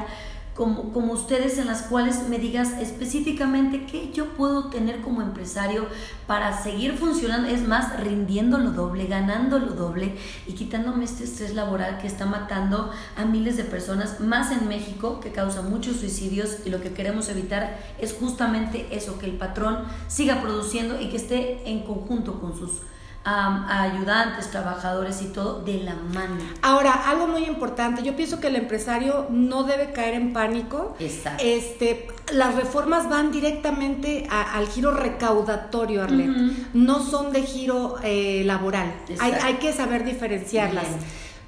como, 0.55 0.93
como 0.93 1.13
ustedes 1.13 1.59
en 1.59 1.67
las 1.67 1.83
cuales 1.83 2.29
me 2.29 2.39
digas 2.39 2.81
específicamente 2.81 3.87
qué 3.87 4.13
yo 4.13 4.31
puedo 4.35 4.71
tener 4.71 5.01
como 5.01 5.21
empresario 5.21 5.87
para 6.27 6.63
seguir 6.63 6.97
funcionando, 6.97 7.49
es 7.49 7.67
más, 7.67 7.99
rindiendo 8.01 8.59
lo 8.59 8.71
doble, 8.71 9.07
ganando 9.07 9.59
lo 9.59 9.73
doble 9.73 10.17
y 10.47 10.53
quitándome 10.53 11.05
este 11.05 11.25
estrés 11.25 11.55
laboral 11.55 11.99
que 11.99 12.07
está 12.07 12.25
matando 12.25 12.91
a 13.17 13.25
miles 13.25 13.57
de 13.57 13.65
personas, 13.65 14.21
más 14.21 14.53
en 14.53 14.69
México, 14.69 15.21
que 15.21 15.33
causa 15.33 15.63
muchos 15.63 15.97
suicidios 15.97 16.59
y 16.65 16.71
lo 16.71 16.81
que 16.81 16.93
queremos 16.93 17.29
evitar 17.29 17.79
es 17.99 18.15
justamente 18.15 18.87
eso, 18.93 19.19
que 19.19 19.27
el 19.27 19.37
patrón 19.37 19.85
siga 20.07 20.41
produciendo 20.41 21.01
y 21.01 21.09
que 21.09 21.17
esté 21.17 21.69
en 21.69 21.83
conjunto 21.83 22.41
con 22.41 22.57
sus 22.57 22.83
a, 23.25 23.83
ayudantes, 23.83 24.51
trabajadores 24.51 25.23
y 25.23 25.27
todo 25.27 25.63
de 25.63 25.83
la 25.83 25.95
mano. 25.95 26.37
Ahora, 26.63 26.93
algo 26.93 27.27
muy 27.27 27.45
importante, 27.45 28.03
yo 28.03 28.15
pienso 28.17 28.41
que 28.41 28.49
el 28.49 28.57
empresario 28.57 29.27
no 29.31 29.65
debe 29.65 29.93
caer 29.93 30.15
en 30.15 30.33
pánico. 30.33 30.95
Exacto. 30.99 31.43
Este, 31.45 32.09
las 32.33 32.55
reformas 32.55 33.09
van 33.09 33.33
directamente 33.33 34.27
al 34.31 34.69
giro 34.69 34.91
recaudatorio, 34.93 36.03
Arlet. 36.03 36.31
No 36.75 37.05
son 37.05 37.33
de 37.33 37.43
giro 37.43 37.97
eh, 38.03 38.43
laboral. 38.45 38.95
Hay, 39.21 39.33
hay, 39.33 39.55
que 39.55 39.73
saber 39.73 40.05
diferenciarlas. 40.05 40.87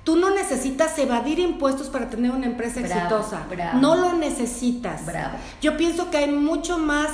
Tú 0.05 0.17
no 0.17 0.31
necesitas 0.31 0.97
evadir 0.99 1.41
impuestos 1.41 1.89
para 1.89 2.09
tener 2.09 2.31
una 2.31 2.47
empresa 2.47 2.81
exitosa. 2.81 3.45
No 3.75 3.97
lo 3.97 4.13
necesitas. 4.15 5.05
Bravo. 5.05 5.37
Yo 5.61 5.77
pienso 5.77 6.11
que 6.11 6.19
hay 6.19 6.31
mucho 6.31 6.79
más 6.79 7.11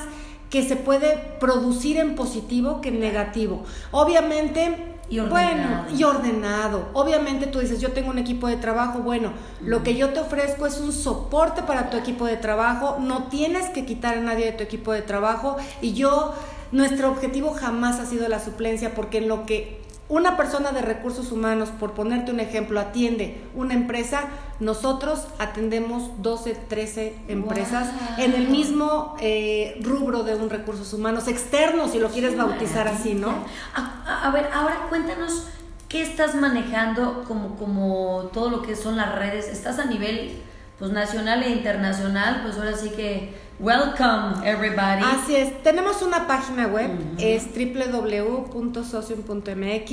que 0.52 0.62
se 0.62 0.76
puede 0.76 1.16
producir 1.40 1.96
en 1.96 2.14
positivo 2.14 2.82
que 2.82 2.90
en 2.90 3.00
negativo. 3.00 3.64
Obviamente, 3.90 4.98
y 5.08 5.18
bueno, 5.18 5.86
y 5.96 6.04
ordenado. 6.04 6.90
Obviamente 6.92 7.46
tú 7.46 7.60
dices, 7.60 7.80
yo 7.80 7.92
tengo 7.92 8.10
un 8.10 8.18
equipo 8.18 8.48
de 8.48 8.56
trabajo, 8.56 8.98
bueno, 8.98 9.32
lo 9.62 9.82
que 9.82 9.96
yo 9.96 10.10
te 10.10 10.20
ofrezco 10.20 10.66
es 10.66 10.78
un 10.78 10.92
soporte 10.92 11.62
para 11.62 11.88
tu 11.88 11.96
equipo 11.96 12.26
de 12.26 12.36
trabajo, 12.36 12.98
no 13.00 13.28
tienes 13.28 13.70
que 13.70 13.86
quitar 13.86 14.18
a 14.18 14.20
nadie 14.20 14.44
de 14.44 14.52
tu 14.52 14.62
equipo 14.62 14.92
de 14.92 15.00
trabajo 15.00 15.56
y 15.80 15.94
yo, 15.94 16.34
nuestro 16.70 17.08
objetivo 17.08 17.54
jamás 17.54 17.98
ha 17.98 18.04
sido 18.04 18.28
la 18.28 18.38
suplencia 18.38 18.94
porque 18.94 19.18
en 19.18 19.28
lo 19.28 19.46
que 19.46 19.80
una 20.12 20.36
persona 20.36 20.72
de 20.72 20.82
recursos 20.82 21.32
humanos, 21.32 21.70
por 21.70 21.92
ponerte 21.92 22.30
un 22.32 22.38
ejemplo, 22.38 22.78
atiende 22.78 23.40
una 23.54 23.72
empresa, 23.72 24.24
nosotros 24.60 25.26
atendemos 25.38 26.10
12, 26.20 26.54
13 26.68 27.16
empresas 27.28 27.88
en 28.18 28.34
el 28.34 28.48
mismo 28.48 29.16
eh, 29.20 29.80
rubro 29.80 30.22
de 30.22 30.34
un 30.34 30.50
recursos 30.50 30.92
humanos 30.92 31.28
externos, 31.28 31.92
si 31.92 31.98
lo 31.98 32.10
quieres 32.10 32.36
bautizar 32.36 32.88
así, 32.88 33.14
¿no? 33.14 33.32
A, 33.74 34.30
ver, 34.32 34.50
ahora 34.52 34.86
cuéntanos 34.90 35.44
qué 35.88 36.02
estás 36.02 36.34
manejando 36.34 37.24
como, 37.26 37.56
como 37.56 38.28
todo 38.34 38.50
lo 38.50 38.60
que 38.60 38.76
son 38.76 38.98
las 38.98 39.14
redes. 39.14 39.48
¿Estás 39.48 39.78
a 39.78 39.86
nivel 39.86 40.42
pues, 40.82 40.92
nacional 40.92 41.44
e 41.44 41.50
internacional? 41.50 42.40
Pues 42.42 42.56
ahora 42.56 42.76
sí 42.76 42.90
que 42.90 43.40
Welcome 43.60 44.44
everybody. 44.44 45.04
Así 45.04 45.36
es, 45.36 45.62
tenemos 45.62 46.02
una 46.02 46.26
página 46.26 46.66
web, 46.66 46.90
es 47.18 47.46
www.socium.mx. 47.54 49.92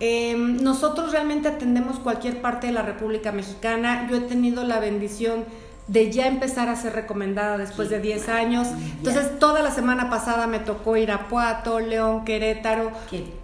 Em, 0.00 0.56
nosotros 0.56 1.12
realmente 1.12 1.46
atendemos 1.46 2.00
cualquier 2.00 2.42
parte 2.42 2.66
de 2.66 2.72
la 2.72 2.82
República 2.82 3.30
Mexicana. 3.30 4.08
Yo 4.10 4.16
he 4.16 4.22
tenido 4.22 4.64
la 4.64 4.80
bendición 4.80 5.44
de 5.86 6.10
ya 6.10 6.26
empezar 6.26 6.68
a 6.68 6.74
ser 6.74 6.94
recomendada 6.94 7.56
después 7.56 7.88
de 7.88 8.00
10 8.00 8.28
años. 8.28 8.66
Entonces, 8.96 9.38
toda 9.38 9.62
la 9.62 9.70
semana 9.70 10.10
pasada 10.10 10.48
me 10.48 10.58
tocó 10.58 10.96
ir 10.96 11.12
a 11.12 11.28
Puato, 11.28 11.78
León, 11.78 12.24
Querétaro, 12.24 12.90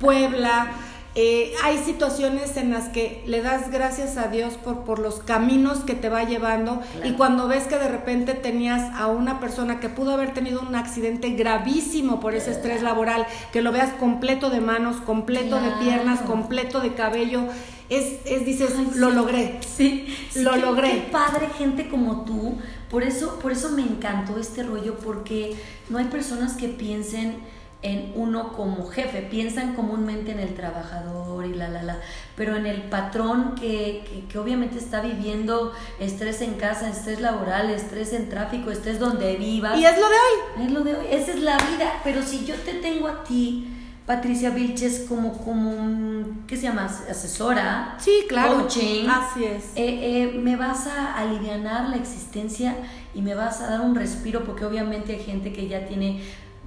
Puebla. 0.00 0.73
Eh, 1.16 1.52
hay 1.62 1.78
situaciones 1.78 2.56
en 2.56 2.73
las 2.73 2.88
que 2.88 3.23
le 3.26 3.40
das 3.40 3.71
gracias 3.71 4.16
a 4.16 4.26
Dios 4.26 4.54
por, 4.54 4.80
por 4.80 4.99
los 4.99 5.21
caminos 5.21 5.78
que 5.85 5.94
te 5.94 6.09
va 6.09 6.25
llevando 6.25 6.83
y 7.04 7.12
cuando 7.12 7.47
ves 7.47 7.68
que 7.68 7.78
de 7.78 7.87
repente 7.87 8.35
tenías 8.35 8.92
a 8.97 9.06
una 9.06 9.38
persona 9.38 9.78
que 9.78 9.88
pudo 9.88 10.12
haber 10.12 10.35
tenido 10.35 10.61
un 10.61 10.75
accidente 10.75 11.30
gravísimo 11.30 12.18
por 12.18 12.35
ese 12.35 12.50
estrés 12.50 12.83
laboral, 12.83 13.26
que 13.52 13.62
lo 13.62 13.71
veas 13.71 13.92
completo 13.92 14.50
de 14.50 14.61
manos, 14.61 14.97
completo 14.97 15.61
de 15.61 15.71
piernas, 15.85 16.21
completo 16.23 16.80
de 16.80 16.94
cabello, 16.94 17.42
es, 17.90 18.18
es 18.25 18.44
dices, 18.44 18.97
lo 18.97 19.11
logré. 19.11 19.61
Sí, 19.76 20.06
lo 20.37 20.56
logré. 20.56 20.90
Qué 20.90 21.09
padre 21.12 21.49
gente 21.56 21.88
como 21.88 22.25
tú. 22.25 22.59
Por 22.90 23.02
eso, 23.02 23.38
por 23.40 23.52
eso 23.52 23.71
me 23.71 23.83
encantó 23.83 24.38
este 24.38 24.62
rollo, 24.62 24.97
porque 24.97 25.54
no 25.90 25.99
hay 25.99 26.06
personas 26.06 26.54
que 26.54 26.68
piensen 26.68 27.37
en 27.85 28.12
uno 28.17 28.55
como 28.55 28.87
jefe, 28.87 29.21
piensan 29.21 29.75
comúnmente 29.75 30.33
en 30.33 30.41
el 30.41 30.55
trabajador 30.55 31.45
y 31.45 31.53
la, 31.55 31.69
la, 31.69 31.83
la, 31.83 32.00
pero 32.35 32.57
en 32.57 32.64
el 32.64 32.85
patrón 32.85 33.55
que, 33.55 34.25
que, 34.29 34.38
obviamente 34.38 34.79
está 34.79 35.03
viviendo 35.03 35.73
estrés 36.00 36.41
en 36.41 36.55
casa, 36.55 36.88
estrés 36.88 37.21
laboral, 37.21 37.69
estrés 37.69 38.14
en 38.14 38.31
tráfico, 38.31 38.71
estrés 38.71 38.99
donde 38.99 39.37
vivas. 39.37 39.79
Y 39.79 39.85
es 39.85 39.99
lo 39.99 40.09
de 40.09 40.14
hoy. 40.14 40.64
Es 40.67 40.73
lo 40.73 40.81
de 40.81 40.97
hoy, 40.97 41.07
esa 41.11 41.33
es 41.33 41.41
la 41.41 41.59
vida, 41.59 41.93
pero 42.03 42.23
si 42.23 42.47
yo 42.47 42.55
te 42.55 42.73
tengo 42.73 43.07
a 43.07 43.23
ti, 43.23 43.69
Patricia 44.07 44.50
Vilches, 44.50 45.07
como, 45.07 45.33
como 45.33 46.47
¿qué 46.47 46.57
se 46.57 46.62
llama? 46.62 46.87
Asesora. 46.87 47.97
Sí, 47.99 48.25
claro. 48.29 48.61
Coaching. 48.61 49.07
Así 49.09 49.45
es. 49.45 49.64
Eh, 49.76 50.33
eh, 50.33 50.38
me 50.43 50.57
vas 50.57 50.87
a 50.87 51.17
aliviar 51.17 51.61
la 51.61 51.97
existencia 51.97 52.76
y 53.14 53.23
me 53.23 53.35
vas 53.35 53.61
a 53.61 53.69
dar 53.69 53.81
un 53.81 53.95
respiro 53.95 54.45
porque 54.45 54.64
obviamente 54.64 55.14
hay 55.14 55.23
gente 55.23 55.53
que 55.53 55.69
ya 55.69 55.87
tiene 55.87 56.21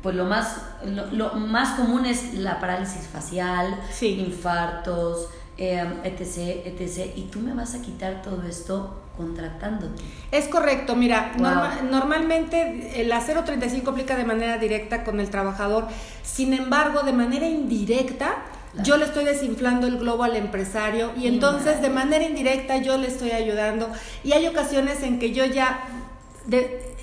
pues 0.07 0.15
lo 0.15 0.23
más, 0.23 0.61
lo, 1.11 1.33
más 1.33 1.77
común 1.77 2.05
es 2.05 2.33
la 2.35 2.61
parálisis 2.61 3.07
facial, 3.07 3.77
infartos, 3.99 5.27
em, 5.57 5.95
etc, 6.05 6.65
etc. 6.65 7.11
Y 7.17 7.23
tú 7.23 7.41
me 7.41 7.53
vas 7.53 7.75
a 7.75 7.81
quitar 7.81 8.21
todo 8.21 8.41
esto 8.43 9.01
contratándote. 9.17 10.01
Es 10.31 10.47
correcto, 10.47 10.95
mira, 10.95 11.33
normalmente 11.91 13.01
el 13.01 13.11
035 13.11 13.91
aplica 13.91 14.15
de 14.15 14.23
manera 14.23 14.57
directa 14.57 15.03
con 15.03 15.19
el 15.19 15.29
trabajador, 15.29 15.89
sin 16.23 16.53
embargo, 16.53 17.03
de 17.03 17.11
manera 17.11 17.45
indirecta, 17.45 18.45
yo 18.81 18.95
le 18.95 19.03
estoy 19.03 19.25
desinflando 19.25 19.87
el 19.87 19.97
globo 19.97 20.23
al 20.23 20.37
empresario 20.37 21.11
y 21.17 21.27
entonces 21.27 21.81
de 21.81 21.89
manera 21.89 22.23
indirecta 22.23 22.77
yo 22.77 22.97
le 22.97 23.07
estoy 23.07 23.31
ayudando. 23.31 23.91
Y 24.23 24.31
hay 24.31 24.47
ocasiones 24.47 25.03
en 25.03 25.19
que 25.19 25.33
yo 25.33 25.43
ya 25.43 25.81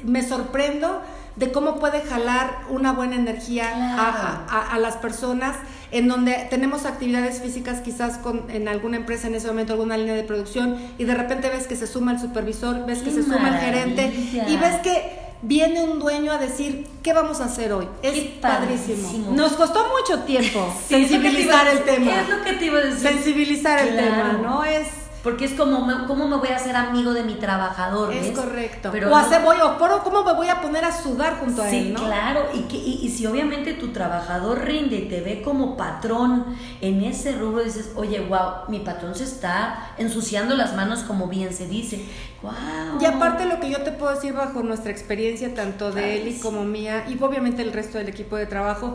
me 0.05 0.23
sorprendo 0.23 1.03
de 1.37 1.51
cómo 1.51 1.81
puede 1.81 2.01
jalar 2.03 2.61
una 2.69 2.93
buena 2.93 3.17
energía 3.17 3.69
a, 3.99 4.79
las 4.79 4.97
personas, 4.97 5.57
en 5.91 6.07
donde 6.07 6.47
tenemos 6.49 6.85
actividades 6.85 7.41
físicas 7.41 7.81
quizás 7.81 8.19
con, 8.19 8.45
en 8.51 8.69
alguna 8.69 8.99
empresa 8.99 9.27
en 9.27 9.35
ese 9.35 9.49
momento, 9.49 9.73
alguna 9.73 9.97
línea 9.97 10.15
de 10.15 10.23
producción, 10.23 10.77
y 10.97 11.05
de 11.05 11.15
repente 11.15 11.49
ves 11.51 11.67
que 11.67 11.77
se 11.77 11.87
suma 11.87 12.13
el 12.13 12.21
supervisor, 12.21 12.87
ves 12.87 13.01
que 13.01 13.11
se 13.11 13.23
suma 13.23 13.49
el 13.49 13.57
gerente, 13.57 14.13
y 14.47 14.57
ves 14.57 14.77
que 14.83 15.25
viene 15.43 15.83
un 15.83 15.99
dueño 15.99 16.33
a 16.33 16.39
decir, 16.39 16.87
¿qué 17.03 17.13
vamos 17.13 17.41
a 17.41 17.47
hacer 17.47 17.73
hoy? 17.73 17.89
Es 18.03 18.17
padrísimo. 18.41 19.33
Nos 19.33 19.53
costó 19.53 19.87
mucho 19.89 20.23
tiempo 20.23 20.75
sensibilizar 20.89 21.67
el 21.67 21.83
tema. 21.83 22.21
Es 22.21 22.29
lo 22.29 22.43
que 22.43 22.53
te 22.55 22.67
iba 22.67 22.79
a 22.79 22.83
decir. 22.83 23.09
Sensibilizar 23.09 23.81
el 23.81 23.97
tema, 23.97 24.39
¿no? 24.41 24.65
Es 24.65 24.87
porque 25.25 25.47
es 25.47 25.55
como, 25.55 26.07
¿cómo 26.07 26.29
me 26.29 26.37
voy 26.37 26.51
a 26.51 26.57
hacer 26.57 26.77
amigo 26.77 27.15
de 27.15 27.23
mi 27.23 27.37
trabajador? 27.37 28.13
Es 28.13 28.31
correcto. 28.33 28.91
Pero 28.93 29.11
o 29.11 29.17
hacer, 29.17 29.41
voy, 29.41 29.57
o 29.57 29.79
¿cómo 29.79 30.23
me 30.23 30.35
voy 30.35 30.49
a 30.49 30.61
poner 30.61 30.85
a 30.85 30.93
sudar 30.93 31.39
junto 31.41 31.63
a 31.63 31.71
él? 31.71 31.97
Sí, 31.97 32.05
claro. 32.05 32.49
Y, 32.53 32.61
que, 32.65 32.77
y, 32.77 33.09
si 33.09 33.25
obviamente 33.25 33.73
tu 33.73 33.89
trabajador 33.89 34.67
rinde 34.67 34.97
y 34.97 35.09
te 35.09 35.23
ve 35.23 35.41
como 35.41 35.79
patrón 35.79 36.45
en 36.83 37.03
ese 37.03 37.33
rubro, 37.33 37.65
dices, 37.65 37.93
oye, 37.97 38.21
wow, 38.21 38.69
mi 38.69 38.81
patrón 38.81 39.15
se 39.15 39.25
está 39.25 39.95
ensuciando 39.97 40.57
las 40.57 40.77
manos 40.77 41.01
como 41.05 41.27
bien 41.27 41.55
se 41.55 41.69
dice. 41.69 42.05
Wow. 42.43 43.01
Y 43.01 43.07
aparte 43.07 43.47
lo 43.47 43.61
que 43.61 43.71
yo 43.71 43.81
te 43.83 43.93
puedo 43.93 44.15
decir 44.15 44.35
bajo 44.35 44.63
nuestra 44.63 44.93
experiencia, 44.93 45.55
tanto 45.55 45.91
de 45.91 46.21
él 46.21 46.29
y 46.29 46.39
como 46.39 46.65
mía, 46.65 47.07
y 47.09 47.17
obviamente 47.23 47.63
el 47.63 47.73
resto 47.73 47.97
del 47.97 48.11
equipo 48.11 48.37
de 48.37 48.45
trabajo, 48.45 48.95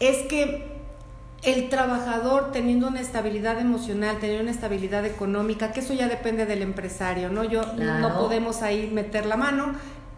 es 0.00 0.26
que 0.26 0.77
el 1.42 1.68
trabajador 1.68 2.50
teniendo 2.52 2.88
una 2.88 3.00
estabilidad 3.00 3.60
emocional, 3.60 4.16
teniendo 4.18 4.42
una 4.42 4.50
estabilidad 4.50 5.04
económica, 5.04 5.72
que 5.72 5.80
eso 5.80 5.94
ya 5.94 6.08
depende 6.08 6.46
del 6.46 6.62
empresario, 6.62 7.28
¿no? 7.28 7.44
Yo 7.44 7.62
no 7.74 8.18
podemos 8.18 8.62
ahí 8.62 8.90
meter 8.92 9.26
la 9.26 9.36
mano. 9.36 9.74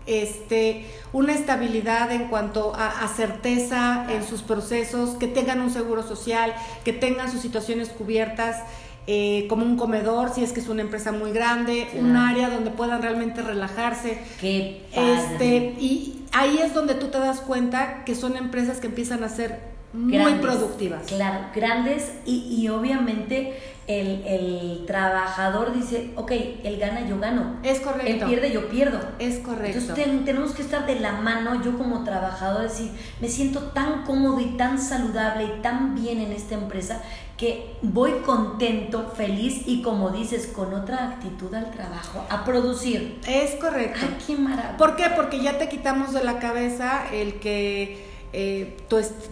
Este, 0.07 0.87
una 1.13 1.35
estabilidad 1.35 2.11
en 2.11 2.29
cuanto 2.29 2.73
a, 2.75 3.07
certeza 3.09 4.07
en 4.09 4.25
sus 4.25 4.43
procesos, 4.43 5.11
que 5.11 5.27
tengan 5.27 5.61
un 5.61 5.71
seguro 5.71 6.03
social, 6.03 6.55
que 6.85 6.93
tengan 6.93 7.31
sus 7.31 7.43
situaciones 7.43 7.91
cubiertas, 7.91 8.63
eh, 9.07 9.47
como 9.49 9.65
un 9.67 9.77
comedor, 9.77 10.33
si 10.35 10.43
es 10.43 10.53
que 10.53 10.61
es 10.61 10.69
una 10.69 10.83
empresa 10.83 11.13
muy 11.13 11.33
grande, 11.33 11.89
un 11.99 12.17
área 12.17 12.49
donde 12.49 12.71
puedan 12.71 13.03
realmente 13.03 13.43
relajarse. 13.43 14.19
Qué 14.41 14.87
Este, 14.93 15.75
y 15.79 16.25
ahí 16.33 16.59
es 16.59 16.73
donde 16.73 16.95
tú 16.95 17.09
te 17.09 17.19
das 17.19 17.41
cuenta 17.41 18.05
que 18.05 18.15
son 18.15 18.37
empresas 18.37 18.79
que 18.79 18.87
empiezan 18.87 19.23
a 19.23 19.29
ser 19.29 19.71
muy 19.93 20.35
productivas. 20.35 21.03
Claro, 21.07 21.47
grandes 21.55 22.13
y, 22.25 22.57
y 22.61 22.69
obviamente 22.69 23.59
el, 23.89 24.25
el, 24.25 24.85
trabajador 24.87 25.75
dice, 25.75 26.13
ok, 26.15 26.31
él 26.63 26.79
gana, 26.79 27.09
yo 27.09 27.19
gano. 27.19 27.57
Es 27.65 27.81
correcto. 27.81 28.07
Él 28.07 28.21
pierde, 28.25 28.53
yo 28.53 28.69
pierdo. 28.69 29.01
Es 29.19 29.39
correcto. 29.39 29.79
Entonces 29.79 30.25
tenemos 30.25 30.53
que 30.53 30.63
estar 30.63 30.87
de 30.87 31.01
la 31.01 31.13
mano, 31.13 31.63
yo 31.65 31.77
como 31.77 32.05
trabajador, 32.05 32.63
decir, 32.63 32.93
me 33.21 33.29
siento 33.29 33.63
tan 33.73 34.05
cómodo 34.05 34.39
y 34.41 34.57
tan 34.57 34.81
saludable 34.81 35.45
y 35.45 35.63
tan 35.63 35.97
bien 35.97 36.21
en 36.21 36.33
esta 36.33 36.55
empresa 36.55 37.03
que 37.37 37.75
voy 37.83 38.13
contento, 38.25 39.13
feliz 39.17 39.63
y 39.67 39.83
como 39.83 40.11
dices, 40.11 40.47
con 40.47 40.75
otra 40.75 41.09
actitud 41.09 41.53
al 41.55 41.71
trabajo, 41.71 42.25
a 42.29 42.45
producir. 42.45 43.19
Es 43.27 43.53
correcto. 43.57 43.99
Ay, 44.03 44.19
qué 44.25 44.37
maravilla. 44.37 44.77
¿Por 44.77 44.95
qué? 44.95 45.07
Porque 45.17 45.41
ya 45.41 45.59
te 45.59 45.69
quitamos 45.69 46.13
de 46.13 46.23
la 46.23 46.39
cabeza 46.39 47.07
el 47.13 47.41
que 47.41 48.10
eh, 48.33 48.77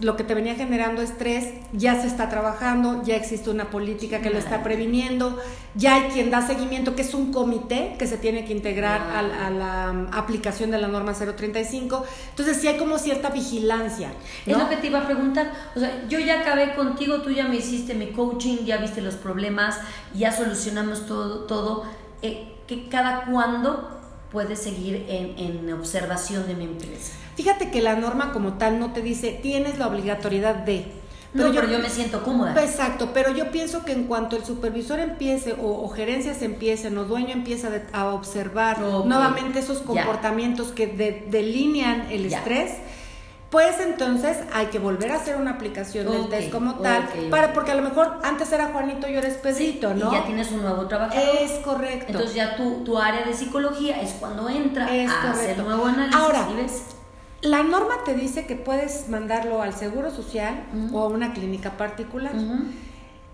lo 0.01 0.17
que 0.17 0.25
te 0.25 0.35
venía 0.35 0.55
generando 0.55 1.01
estrés 1.01 1.53
ya 1.71 2.01
se 2.01 2.07
está 2.07 2.27
trabajando, 2.27 3.01
ya 3.03 3.15
existe 3.15 3.49
una 3.49 3.69
política 3.69 4.19
que 4.19 4.29
lo 4.29 4.37
está 4.37 4.61
previniendo, 4.61 5.37
ya 5.75 5.95
hay 5.95 6.09
quien 6.09 6.29
da 6.29 6.45
seguimiento, 6.45 6.95
que 6.95 7.03
es 7.03 7.13
un 7.13 7.31
comité 7.31 7.95
que 7.97 8.07
se 8.07 8.17
tiene 8.17 8.43
que 8.43 8.51
integrar 8.51 8.99
a, 9.01 9.49
la 9.49 9.91
um, 9.91 10.07
aplicación 10.11 10.71
de 10.71 10.79
la 10.79 10.89
norma 10.89 11.13
035. 11.13 12.03
Entonces 12.31 12.57
sí 12.57 12.67
hay 12.67 12.77
como 12.77 12.97
cierta 12.97 13.29
vigilancia. 13.29 14.11
Es 14.45 14.57
lo 14.57 14.67
que 14.67 14.75
te 14.75 14.87
iba 14.87 14.99
a 14.99 15.05
preguntar. 15.05 15.49
O 15.75 15.79
sea, 15.79 16.03
yo 16.09 16.19
ya 16.19 16.41
acabé 16.41 16.75
contigo, 16.75 17.21
tú 17.21 17.29
ya 17.29 17.47
me 17.47 17.55
hiciste 17.55 17.93
mi 17.93 18.07
coaching, 18.07 18.65
ya 18.65 18.77
viste 18.77 19.01
los 19.01 19.15
problemas, 19.15 19.79
ya 20.13 20.33
solucionamos 20.33 21.05
todo, 21.05 21.45
todo. 21.45 21.85
Eh, 22.21 22.55
que 22.67 22.89
cada 22.89 23.25
cuándo 23.25 23.97
puedes 24.29 24.59
seguir 24.59 25.05
en, 25.07 25.39
en 25.39 25.73
observación 25.73 26.45
de 26.47 26.55
mi 26.55 26.65
empresa. 26.65 27.13
Fíjate 27.39 27.71
que 27.71 27.81
la 27.81 27.95
norma 27.95 28.33
como 28.33 28.55
tal 28.55 28.81
no 28.81 28.91
te 28.91 29.01
dice 29.01 29.31
tienes 29.31 29.79
la 29.79 29.87
obligatoriedad 29.87 30.55
de. 30.55 30.91
Pero, 31.31 31.47
no, 31.47 31.53
yo, 31.53 31.61
pero 31.61 31.71
yo 31.71 31.79
me 31.79 31.89
siento 31.89 32.21
cómoda. 32.21 32.53
Exacto, 32.61 33.11
pero 33.13 33.33
yo 33.33 33.49
pienso 33.49 33.85
que 33.85 33.93
en 33.93 34.07
cuanto 34.07 34.35
el 34.35 34.43
supervisor 34.43 34.99
empiece 34.99 35.55
o, 35.57 35.87
gerencias 35.87 36.41
empiecen 36.41 36.97
o 36.97 37.05
dueño 37.05 37.29
empieza 37.29 37.69
a 37.93 38.07
observar 38.07 38.81
nuevamente 38.81 39.59
esos 39.59 39.77
comportamientos 39.77 40.73
que 40.73 40.87
delinean 41.31 42.07
el 42.11 42.25
estrés, 42.25 42.71
pues 43.49 43.79
entonces 43.79 44.39
hay 44.51 44.65
que 44.65 44.79
volver 44.79 45.13
a 45.13 45.15
hacer 45.15 45.37
una 45.37 45.51
aplicación 45.51 46.11
del 46.11 46.27
test 46.27 46.51
como 46.51 46.73
tal, 46.79 47.07
para 47.31 47.53
porque 47.53 47.71
a 47.71 47.75
lo 47.75 47.83
mejor 47.83 48.19
antes 48.21 48.51
era 48.51 48.65
Juanito 48.73 49.07
y 49.07 49.15
ahora 49.15 49.29
es 49.29 49.35
Pedrito, 49.35 49.93
¿no? 49.93 50.11
Y 50.11 50.15
ya 50.15 50.25
tienes 50.25 50.51
un 50.51 50.61
nuevo 50.61 50.87
trabajador. 50.87 51.37
Es 51.39 51.51
correcto. 51.63 52.07
Entonces 52.09 52.35
ya 52.35 52.57
tu, 52.57 52.83
tu 52.83 52.97
área 52.97 53.23
de 53.23 53.33
psicología 53.33 54.01
es 54.01 54.11
cuando 54.19 54.49
entra 54.49 54.93
es 54.93 55.09
a 55.09 55.31
hacer 55.31 55.57
nuevo 55.59 55.85
análisis. 55.85 56.19
Ahora, 56.19 56.45
la 57.41 57.63
norma 57.63 57.95
te 58.05 58.13
dice 58.13 58.45
que 58.45 58.55
puedes 58.55 59.09
mandarlo 59.09 59.61
al 59.61 59.73
Seguro 59.73 60.11
Social 60.11 60.63
o 60.91 60.99
a 60.99 61.07
una 61.07 61.33
clínica 61.33 61.71
particular. 61.77 62.33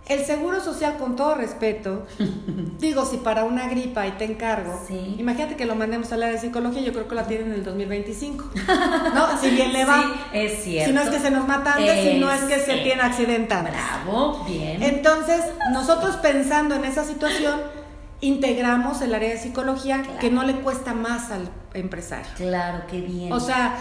El 0.08 0.24
Seguro 0.24 0.62
Social, 0.62 0.98
con 1.00 1.16
todo 1.16 1.34
respeto, 1.34 2.06
digo, 2.80 3.06
si 3.06 3.18
para 3.18 3.44
una 3.44 3.68
gripa 3.68 4.06
y 4.06 4.12
te 4.12 4.26
encargo, 4.26 4.80
imagínate 5.18 5.56
que 5.56 5.66
lo 5.66 5.74
mandemos 5.74 6.12
a 6.12 6.18
la 6.18 6.28
de 6.28 6.38
psicología, 6.38 6.82
yo 6.82 6.94
creo 6.94 7.08
que 7.08 7.16
la 7.16 7.26
tienen 7.26 7.48
en 7.48 7.54
el 7.54 7.64
2025. 7.64 8.52
¿No? 9.16 9.42
Si 9.42 9.50
bien 9.50 9.74
le 9.74 9.84
va. 9.84 10.04
Sí, 10.04 10.38
es 10.38 10.64
cierto. 10.64 10.90
Si 10.90 10.96
no 10.96 11.02
es 11.02 11.10
que 11.10 11.20
se 11.20 11.32
nos 11.32 11.48
mata 11.48 11.74
antes, 11.74 12.04
si 12.04 12.20
no 12.20 12.32
es 12.32 12.42
que 12.42 12.60
se 12.60 12.78
tiene 12.78 13.02
accidente 13.02 13.56
Bravo, 13.56 14.44
bien. 14.48 14.84
Entonces, 14.84 15.44
nosotros 15.72 16.18
pensando 16.18 16.76
en 16.76 16.86
esa 16.86 17.04
situación, 17.04 17.60
integramos 18.22 19.02
el 19.02 19.14
área 19.14 19.30
de 19.30 19.38
psicología 19.38 20.02
que 20.20 20.30
no 20.30 20.44
le 20.44 20.56
cuesta 20.62 20.94
más 20.94 21.32
al 21.32 21.50
empresario. 21.74 22.32
Claro, 22.38 22.84
qué 22.88 23.02
bien. 23.02 23.32
O 23.32 23.40
sea, 23.40 23.76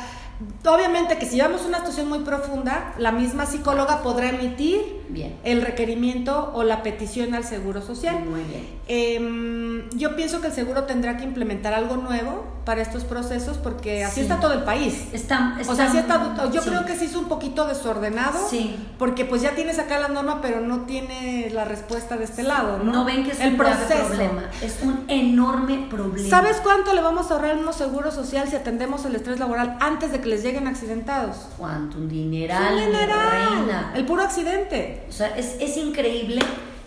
Obviamente 0.66 1.16
que 1.16 1.26
si 1.26 1.36
llevamos 1.36 1.64
una 1.64 1.78
situación 1.78 2.08
muy 2.08 2.20
profunda, 2.20 2.92
la 2.98 3.12
misma 3.12 3.46
psicóloga 3.46 4.02
podrá 4.02 4.30
emitir 4.30 4.80
bien. 5.08 5.36
el 5.44 5.62
requerimiento 5.62 6.50
o 6.54 6.64
la 6.64 6.82
petición 6.82 7.34
al 7.34 7.44
Seguro 7.44 7.82
Social. 7.82 8.24
Muy 8.24 8.42
bien. 8.42 8.66
Em, 8.86 9.88
yo 9.90 10.14
pienso 10.14 10.40
que 10.40 10.48
el 10.48 10.52
Seguro 10.52 10.84
tendrá 10.84 11.16
que 11.16 11.24
implementar 11.24 11.72
algo 11.72 11.96
nuevo 11.96 12.44
para 12.64 12.82
estos 12.82 13.04
procesos 13.04 13.58
porque 13.58 14.04
así 14.04 14.20
está 14.20 14.40
todo 14.40 14.52
el 14.52 14.62
país. 14.62 15.08
Está, 15.12 15.58
o 15.66 15.74
sea, 15.74 15.86
así 15.86 15.98
está, 15.98 16.50
yo 16.50 16.62
creo 16.62 16.84
que 16.84 16.96
se 16.96 17.06
hizo 17.06 17.18
un 17.18 17.26
poquito 17.26 17.66
desordenado 17.66 18.38
sí. 18.48 18.76
porque 18.98 19.24
pues 19.24 19.42
ya 19.42 19.54
tienes 19.54 19.78
acá 19.78 19.98
la 19.98 20.08
norma 20.08 20.40
pero 20.40 20.60
no 20.60 20.80
tiene 20.80 21.50
la 21.50 21.64
respuesta 21.64 22.16
de 22.16 22.24
este 22.24 22.42
lado, 22.42 22.78
¿no? 22.78 22.92
No 22.92 23.04
ven 23.04 23.24
que 23.24 23.32
es 23.32 23.40
el 23.40 23.52
un 23.52 23.56
proceso. 23.58 24.06
problema, 24.06 24.50
es 24.62 24.78
un 24.82 25.04
enorme 25.08 25.86
problema. 25.90 26.28
¿Sabes 26.28 26.58
cuánto 26.62 26.92
le 26.94 27.00
vamos 27.00 27.30
a 27.30 27.34
ahorrar 27.34 27.58
en 27.58 27.66
un 27.66 27.72
seguro 27.72 28.10
social 28.10 28.48
si 28.48 28.56
atendemos 28.56 29.04
el 29.04 29.14
estrés 29.14 29.38
laboral 29.38 29.76
antes 29.80 30.12
de 30.12 30.20
que 30.20 30.28
les 30.28 30.42
lleguen 30.42 30.66
accidentados? 30.66 31.36
¿Cuánto? 31.58 31.98
Un 31.98 32.08
dineral. 32.08 32.74
Un 32.74 32.80
dineral. 32.86 33.92
El 33.94 34.04
puro 34.06 34.22
accidente. 34.22 35.04
O 35.08 35.12
sea, 35.12 35.36
es, 35.36 35.56
es 35.60 35.76
increíble 35.76 36.40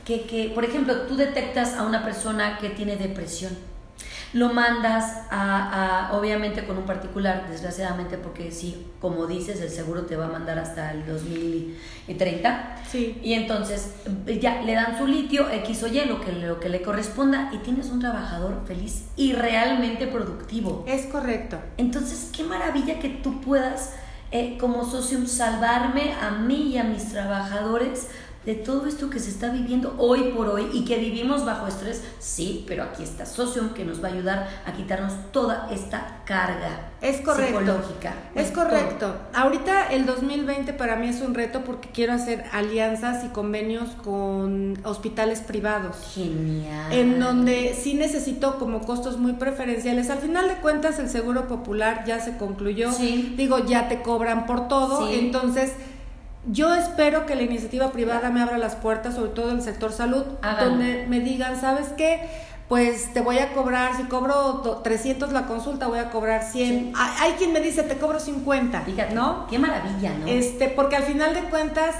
que, 0.08 0.24
que, 0.24 0.50
por 0.56 0.66
ejemplo, 0.66 1.02
tú 1.02 1.16
detectas 1.16 1.76
a 1.76 1.84
una 1.84 2.04
persona 2.04 2.58
que 2.58 2.70
tiene 2.70 2.96
depresión 2.96 3.56
lo 4.34 4.54
mandas 4.54 5.26
a, 5.32 6.12
obviamente 6.14 6.66
con 6.66 6.78
un 6.78 6.84
particular, 6.84 7.48
desgraciadamente, 7.50 8.18
porque 8.18 8.52
sí, 8.52 8.88
como 9.00 9.26
dices, 9.26 9.62
el 9.62 9.70
seguro 9.70 10.02
te 10.06 10.16
va 10.16 10.26
a 10.26 10.30
mandar 10.30 10.60
hasta 10.60 10.92
el 10.92 11.06
2030. 11.06 12.76
Sí. 12.90 13.20
Y 13.24 13.34
entonces 13.34 13.94
ya 14.40 14.62
le 14.62 14.74
dan 14.74 14.98
su 14.98 15.08
litio, 15.08 15.50
X 15.50 15.84
o 15.84 15.88
Y, 15.88 16.06
lo 16.06 16.20
que, 16.20 16.34
lo 16.34 16.60
que 16.60 16.70
le 16.70 16.82
corresponda, 16.82 17.50
y 17.54 17.60
tienes 17.60 17.90
un 17.90 18.00
trabajador 18.00 18.64
feliz 18.68 19.06
y 19.16 19.34
realmente 19.34 20.08
productivo. 20.08 20.84
Es 20.88 21.06
correcto. 21.06 21.60
Entonces, 21.78 22.30
qué 22.36 22.44
maravilla 22.44 23.00
que 23.00 23.10
tú 23.10 23.40
puedas, 23.40 23.94
eh, 24.32 24.58
como 24.60 24.84
socio, 24.84 25.26
salvarme 25.26 26.14
a 26.22 26.32
mí 26.32 26.74
y 26.74 26.78
a 26.78 26.84
mis 26.84 27.10
trabajadores 27.10 28.10
de 28.48 28.56
todo 28.56 28.88
esto 28.88 29.10
que 29.10 29.20
se 29.20 29.30
está 29.30 29.50
viviendo 29.50 29.96
hoy 29.98 30.32
por 30.34 30.48
hoy 30.48 30.70
y 30.72 30.86
que 30.86 30.98
vivimos 30.98 31.44
bajo 31.44 31.68
estrés, 31.68 32.02
sí, 32.20 32.64
pero 32.66 32.84
aquí 32.84 33.04
está 33.04 33.26
Socium 33.26 33.74
que 33.74 33.84
nos 33.84 34.02
va 34.02 34.08
a 34.08 34.12
ayudar 34.14 34.48
a 34.66 34.72
quitarnos 34.72 35.12
toda 35.34 35.68
esta 35.70 36.22
carga 36.24 36.92
es 37.02 37.20
correcto. 37.20 37.60
psicológica. 37.60 38.14
Es 38.36 38.52
correcto. 38.52 39.14
Ahorita 39.34 39.92
el 39.92 40.06
2020 40.06 40.72
para 40.74 40.96
mí 40.96 41.10
es 41.10 41.20
un 41.20 41.34
reto 41.34 41.66
porque 41.66 41.90
quiero 41.90 42.14
hacer 42.14 42.46
alianzas 42.54 43.26
y 43.26 43.28
convenios 43.28 43.90
con 44.02 44.80
hospitales 44.84 45.42
privados. 45.42 45.98
Genial. 46.16 46.94
En 46.94 47.20
donde 47.20 47.76
sí 47.78 47.96
necesito 47.96 48.58
como 48.60 48.80
costos 48.80 49.18
muy 49.18 49.34
preferenciales. 49.34 50.10
Al 50.10 50.20
final 50.20 50.48
de 50.48 50.56
cuentas 50.56 51.00
el 51.00 51.10
Seguro 51.10 51.50
Popular 51.50 52.06
ya 52.08 52.22
se 52.22 52.38
concluyó. 52.38 52.94
Sí. 52.94 53.34
Digo, 53.36 53.60
ya 53.66 53.90
te 53.90 54.02
cobran 54.02 54.46
por 54.46 54.70
todo. 54.70 55.12
Entonces 55.12 55.74
yo 56.48 56.74
espero 56.74 57.26
que 57.26 57.36
la 57.36 57.44
iniciativa 57.44 57.92
privada 57.92 58.30
me 58.30 58.42
abra 58.42 58.58
las 58.58 58.76
puertas, 58.76 59.16
sobre 59.16 59.32
todo 59.32 59.50
en 59.50 59.58
el 59.58 59.62
sector 59.62 59.92
salud, 59.92 60.24
donde 60.60 61.06
me 61.08 61.20
digan, 61.20 61.60
¿sabes 61.60 61.88
qué? 61.98 62.28
Pues 62.68 63.14
te 63.14 63.22
voy 63.22 63.38
a 63.38 63.54
cobrar, 63.54 63.96
si 63.96 64.04
cobro 64.04 64.82
300 64.84 65.32
la 65.32 65.46
consulta, 65.46 65.88
voy 65.88 66.00
a 66.00 66.10
cobrar 66.10 66.44
100. 66.44 66.94
Hay, 66.96 67.34
quien 67.34 67.54
me 67.54 67.62
dice, 67.62 67.84
te 67.84 67.98
cobro 67.98 68.20
50, 68.20 68.82
Fíjate, 68.82 69.16
¿no? 69.16 69.48
Qué 69.48 69.58
maravilla, 69.58 70.14
¿no? 70.20 70.28
Este, 70.28 70.68
porque 70.68 70.98
al 70.98 71.04
final 71.04 71.34
de 71.34 71.44
cuentas 71.44 71.96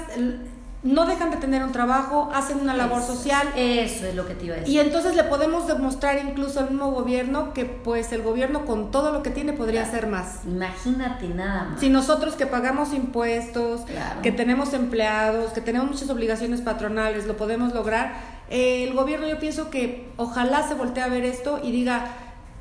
no 0.82 1.06
dejan 1.06 1.30
de 1.30 1.38
tener 1.38 1.64
un 1.64 1.72
trabajo, 1.72 2.30
hacen 2.32 2.60
una 2.60 2.74
labor 2.74 3.02
social. 3.02 3.48
Eso 3.56 4.06
es 4.06 4.14
lo 4.14 4.26
que 4.26 4.34
te 4.34 4.46
iba 4.46 4.54
a 4.54 4.58
decir. 4.60 4.74
Y 4.74 4.78
entonces 4.78 5.16
le 5.16 5.24
podemos 5.24 5.66
demostrar 5.66 6.18
incluso 6.24 6.60
al 6.60 6.70
mismo 6.70 6.92
gobierno 6.92 7.52
que 7.52 7.64
pues 7.64 8.12
el 8.12 8.22
gobierno 8.22 8.64
con 8.64 8.90
todo 8.90 9.12
lo 9.12 9.22
que 9.22 9.30
tiene 9.30 9.52
podría 9.52 9.82
hacer 9.82 10.06
más. 10.06 10.44
Imagínate 10.46 11.28
nada 11.28 11.64
más. 11.70 11.80
Si 11.80 11.88
nosotros 11.88 12.34
que 12.34 12.46
pagamos 12.46 12.92
impuestos, 12.92 13.82
que 14.22 14.30
tenemos 14.30 14.72
empleados, 14.72 15.52
que 15.52 15.60
tenemos 15.60 15.90
muchas 15.90 16.10
obligaciones 16.10 16.60
patronales, 16.60 17.26
lo 17.26 17.36
podemos 17.36 17.74
lograr, 17.74 18.38
el 18.48 18.94
gobierno 18.94 19.28
yo 19.28 19.38
pienso 19.38 19.70
que 19.70 20.08
ojalá 20.16 20.66
se 20.66 20.74
voltee 20.74 21.02
a 21.02 21.08
ver 21.08 21.24
esto 21.24 21.60
y 21.62 21.72
diga, 21.72 22.06